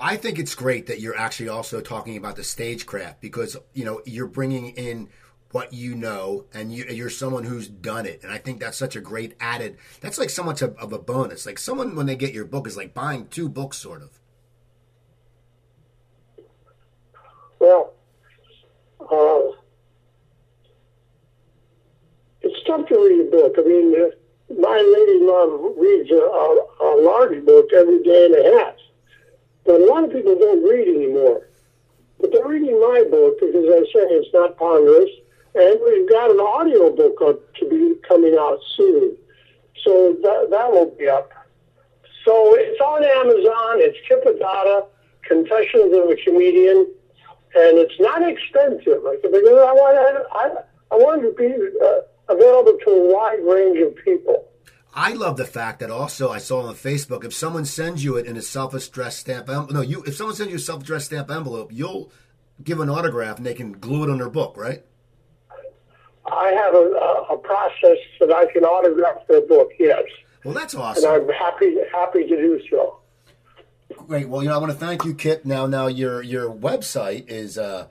I 0.01 0.17
think 0.17 0.39
it's 0.39 0.55
great 0.55 0.87
that 0.87 1.01
you're 1.01 1.17
actually 1.17 1.49
also 1.49 1.81
talking 1.81 2.17
about 2.17 2.37
the 2.37 2.45
stagecraft 2.45 3.21
because 3.21 3.57
you 3.75 3.85
know 3.85 4.01
you're 4.07 4.27
bringing 4.27 4.71
in 4.71 5.09
what 5.51 5.73
you 5.73 5.95
know 5.95 6.47
and 6.53 6.73
you, 6.73 7.05
are 7.05 7.11
someone 7.11 7.45
who's 7.45 7.69
done 7.69 8.07
it. 8.07 8.23
And 8.23 8.33
i 8.33 8.39
think 8.39 8.61
that's 8.61 8.79
such 8.79 8.97
a 8.97 9.01
great 9.01 9.35
added 9.39 9.77
that's 10.01 10.19
like 10.19 10.31
so 10.31 10.43
much 10.43 10.63
of, 10.63 10.77
of, 10.79 10.93
a 10.93 10.99
bonus. 10.99 11.45
Like 11.47 11.59
someone 11.59 11.95
when 11.97 12.07
they 12.07 12.17
get 12.17 12.33
your 12.33 12.47
book 12.47 12.67
is 12.67 12.77
like 12.77 12.95
buying 12.95 13.29
two 13.29 13.49
books 13.49 13.77
sort 13.77 14.03
of. 14.03 14.19
Well 17.59 17.93
uh, 19.01 19.57
it's 22.41 22.67
tough 22.67 22.89
to 22.89 22.95
read 22.95 23.29
a 23.29 23.31
book. 23.31 23.55
I 23.59 23.69
mean 23.69 23.95
uh, 23.95 24.59
my 24.59 24.79
lady 24.79 25.19
love 25.21 25.77
reads 25.77 26.11
a, 26.11 26.15
a, 26.15 26.67
a 26.81 26.91
large 27.03 27.45
book 27.45 27.69
every 27.75 28.03
day 28.03 28.27
and 28.27 28.35
a 28.35 28.59
half 28.59 28.75
but 29.65 29.81
a 29.81 29.87
lot 29.87 30.05
of 30.05 30.13
people 30.13 30.37
don't 30.39 30.63
read 30.63 30.89
anymore 30.89 31.47
but 32.21 32.33
they're 32.33 32.47
reading 32.47 32.81
my 32.81 33.05
book 33.11 33.39
because 33.41 33.67
I 33.69 33.81
say 33.93 34.07
it's 34.17 34.33
not 34.33 34.57
ponderous 34.57 35.11
and 35.55 35.79
we've 35.85 36.09
got 36.09 36.31
an 36.31 36.41
audio 36.41 36.91
book 36.95 37.19
up 37.23 37.55
to 37.55 37.69
be 37.69 37.95
coming 38.07 38.37
out 38.39 38.59
soon. 38.77 39.17
So 39.85 40.17
that, 40.23 40.49
that 40.51 40.71
will 40.71 40.91
be 40.99 41.09
up. 41.09 41.31
So 42.25 42.55
it's 42.57 42.81
on 42.81 43.05
Amazon. 43.05 43.79
It's 43.79 43.99
Kip 44.09 44.25
Addotta, 44.25 44.87
Confessions 45.23 45.93
of 45.93 46.11
a 46.11 46.17
Comedian, 46.25 46.89
and 47.55 47.79
it's 47.79 48.01
not 48.01 48.23
expensive. 48.27 49.03
Like 49.05 49.23
because 49.23 49.47
I 49.47 49.73
want, 49.73 50.27
I, 50.33 50.51
I 50.91 50.97
want 50.97 51.23
to 51.23 51.33
be 51.37 51.53
uh, 51.55 52.33
available 52.33 52.79
to 52.85 52.91
a 52.91 53.15
wide 53.15 53.45
range 53.45 53.79
of 53.79 53.95
people. 54.05 54.49
I 54.97 55.13
love 55.13 55.37
the 55.37 55.45
fact 55.45 55.81
that 55.81 55.91
also 55.91 56.31
I 56.31 56.39
saw 56.39 56.69
on 56.69 56.75
Facebook 56.77 57.25
if 57.25 57.35
someone 57.35 57.65
sends 57.65 58.05
you 58.05 58.17
it 58.17 58.27
in 58.27 58.37
a 58.37 58.43
self-addressed 58.43 59.19
stamp 59.19 59.49
envelope, 59.49 59.73
no, 59.73 59.81
you 59.81 60.05
if 60.05 60.15
someone 60.15 60.37
sends 60.37 60.53
you 60.53 60.57
a 60.57 60.61
self-addressed 60.61 61.07
stamp 61.07 61.31
envelope, 61.31 61.73
you'll 61.73 62.13
give 62.63 62.79
an 62.79 62.89
autograph 62.89 63.39
and 63.39 63.45
they 63.45 63.55
can 63.55 63.73
glue 63.73 64.05
it 64.05 64.11
on 64.11 64.19
their 64.19 64.31
book, 64.31 64.57
right? 64.57 64.85
I 66.31 66.53
have 66.53 66.75
a, 66.75 67.35
a, 67.35 67.39
process 67.39 67.99
that 68.21 68.33
I 68.33 68.47
can 68.53 68.65
autograph 68.65 69.27
their 69.29 69.43
book. 69.43 69.71
Yes. 69.79 70.05
Well, 70.45 70.55
that's 70.55 70.75
awesome. 70.75 71.05
And 71.05 71.23
I'm 71.23 71.29
happy 71.29 71.77
happy 71.93 72.27
to 72.27 72.37
do 72.37 72.61
so. 72.71 73.01
Great. 74.07 74.27
Well, 74.29 74.43
you 74.43 74.49
know, 74.49 74.55
I 74.55 74.59
want 74.59 74.73
to 74.73 74.79
thank 74.79 75.05
you, 75.05 75.15
Kip. 75.15 75.45
Now, 75.45 75.67
now 75.67 75.89
your 75.89 76.23
your 76.23 76.51
website 76.51 77.29
is 77.29 77.59
uh, 77.59 77.89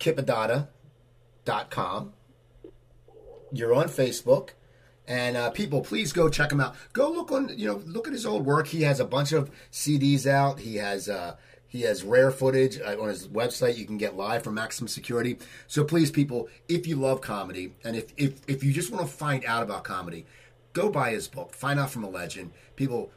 kipaddotta.com. 0.00 2.12
You're 3.52 3.74
on 3.74 3.88
Facebook. 3.88 4.50
And 5.08 5.38
uh, 5.38 5.50
people, 5.50 5.80
please 5.80 6.12
go 6.12 6.28
check 6.28 6.52
him 6.52 6.60
out. 6.60 6.76
Go 6.92 7.10
look 7.10 7.32
on, 7.32 7.50
you 7.56 7.66
know, 7.66 7.82
look 7.86 8.06
at 8.06 8.12
his 8.12 8.26
old 8.26 8.44
work. 8.44 8.66
He 8.68 8.82
has 8.82 9.00
a 9.00 9.06
bunch 9.06 9.32
of 9.32 9.50
CDs 9.72 10.26
out. 10.26 10.60
He 10.60 10.76
has 10.76 11.08
uh, 11.08 11.36
he 11.66 11.82
has 11.82 12.02
rare 12.02 12.30
footage 12.30 12.78
uh, 12.80 13.00
on 13.00 13.08
his 13.08 13.28
website 13.28 13.76
you 13.76 13.84
can 13.84 13.98
get 13.98 14.16
live 14.16 14.42
from 14.42 14.54
Maximum 14.54 14.88
Security. 14.88 15.38
So 15.66 15.84
please, 15.84 16.10
people, 16.10 16.48
if 16.68 16.86
you 16.86 16.96
love 16.96 17.20
comedy 17.20 17.74
and 17.84 17.94
if, 17.94 18.12
if, 18.16 18.40
if 18.48 18.64
you 18.64 18.72
just 18.72 18.90
want 18.90 19.06
to 19.06 19.12
find 19.12 19.44
out 19.44 19.62
about 19.62 19.84
comedy, 19.84 20.26
go 20.72 20.90
buy 20.90 21.10
his 21.10 21.28
book. 21.28 21.54
Find 21.54 21.78
out 21.78 21.90
from 21.90 22.04
a 22.04 22.08
legend. 22.08 22.52
People, 22.76 23.10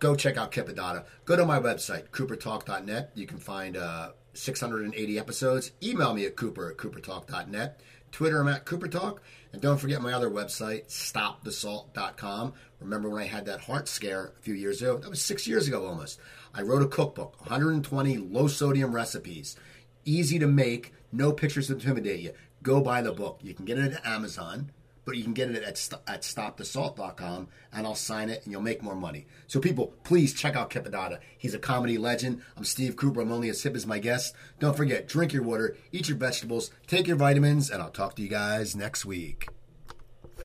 go 0.00 0.16
check 0.16 0.36
out 0.36 0.50
Kip 0.50 0.68
Addotta. 0.68 1.04
Go 1.24 1.36
to 1.36 1.46
my 1.46 1.60
website, 1.60 2.08
coopertalk.net. 2.10 3.12
You 3.14 3.26
can 3.26 3.38
find 3.38 3.76
uh, 3.76 4.10
680 4.34 5.18
episodes. 5.18 5.70
Email 5.80 6.12
me 6.12 6.26
at 6.26 6.34
cooper 6.34 6.70
at 6.70 6.76
coopertalk.net. 6.76 7.80
Twitter, 8.12 8.40
I'm 8.40 8.48
at 8.48 8.64
Cooper 8.64 8.88
Talk. 8.88 9.22
And 9.52 9.60
don't 9.60 9.78
forget 9.78 10.00
my 10.00 10.12
other 10.12 10.30
website, 10.30 10.86
stopthesalt.com. 10.86 12.52
Remember 12.80 13.10
when 13.10 13.22
I 13.22 13.26
had 13.26 13.46
that 13.46 13.60
heart 13.60 13.88
scare 13.88 14.32
a 14.38 14.42
few 14.42 14.54
years 14.54 14.80
ago? 14.80 14.98
That 14.98 15.10
was 15.10 15.20
six 15.20 15.46
years 15.46 15.66
ago 15.68 15.86
almost. 15.86 16.20
I 16.54 16.62
wrote 16.62 16.82
a 16.82 16.88
cookbook, 16.88 17.40
120 17.40 18.18
low 18.18 18.46
sodium 18.46 18.94
recipes, 18.94 19.56
easy 20.04 20.38
to 20.38 20.46
make, 20.46 20.92
no 21.12 21.32
pictures 21.32 21.66
to 21.66 21.74
intimidate 21.74 22.20
you. 22.20 22.32
Go 22.62 22.80
buy 22.80 23.02
the 23.02 23.12
book. 23.12 23.40
You 23.42 23.54
can 23.54 23.64
get 23.64 23.78
it 23.78 23.92
at 23.92 24.06
Amazon, 24.06 24.70
but 25.04 25.16
you 25.16 25.24
can 25.24 25.32
get 25.32 25.50
it 25.50 25.62
at, 25.62 25.88
at 26.06 26.22
stopthesalt.com, 26.22 27.48
and 27.72 27.86
I'll 27.86 27.94
sign 27.94 28.30
it, 28.30 28.42
and 28.44 28.52
you'll 28.52 28.62
make 28.62 28.82
more 28.82 28.94
money. 28.94 29.26
So, 29.46 29.60
people, 29.60 29.94
please 30.04 30.32
check 30.32 30.56
out 30.56 30.70
Kip 30.70 30.86
Addotta. 30.86 31.18
He's 31.36 31.54
a 31.54 31.58
comedy 31.58 31.98
legend. 31.98 32.42
I'm 32.56 32.64
Steve 32.64 32.96
Cooper. 32.96 33.20
I'm 33.20 33.32
only 33.32 33.48
as 33.48 33.62
hip 33.62 33.74
as 33.74 33.86
my 33.86 33.98
guest. 33.98 34.34
Don't 34.58 34.76
forget, 34.76 35.08
drink 35.08 35.32
your 35.32 35.42
water, 35.42 35.76
eat 35.90 36.08
your 36.08 36.18
vegetables, 36.18 36.70
take 36.86 37.06
your 37.06 37.16
vitamins, 37.16 37.70
and 37.70 37.82
I'll 37.82 37.90
talk 37.90 38.16
to 38.16 38.22
you 38.22 38.28
guys 38.28 38.76
next 38.76 39.04
week. 39.04 39.48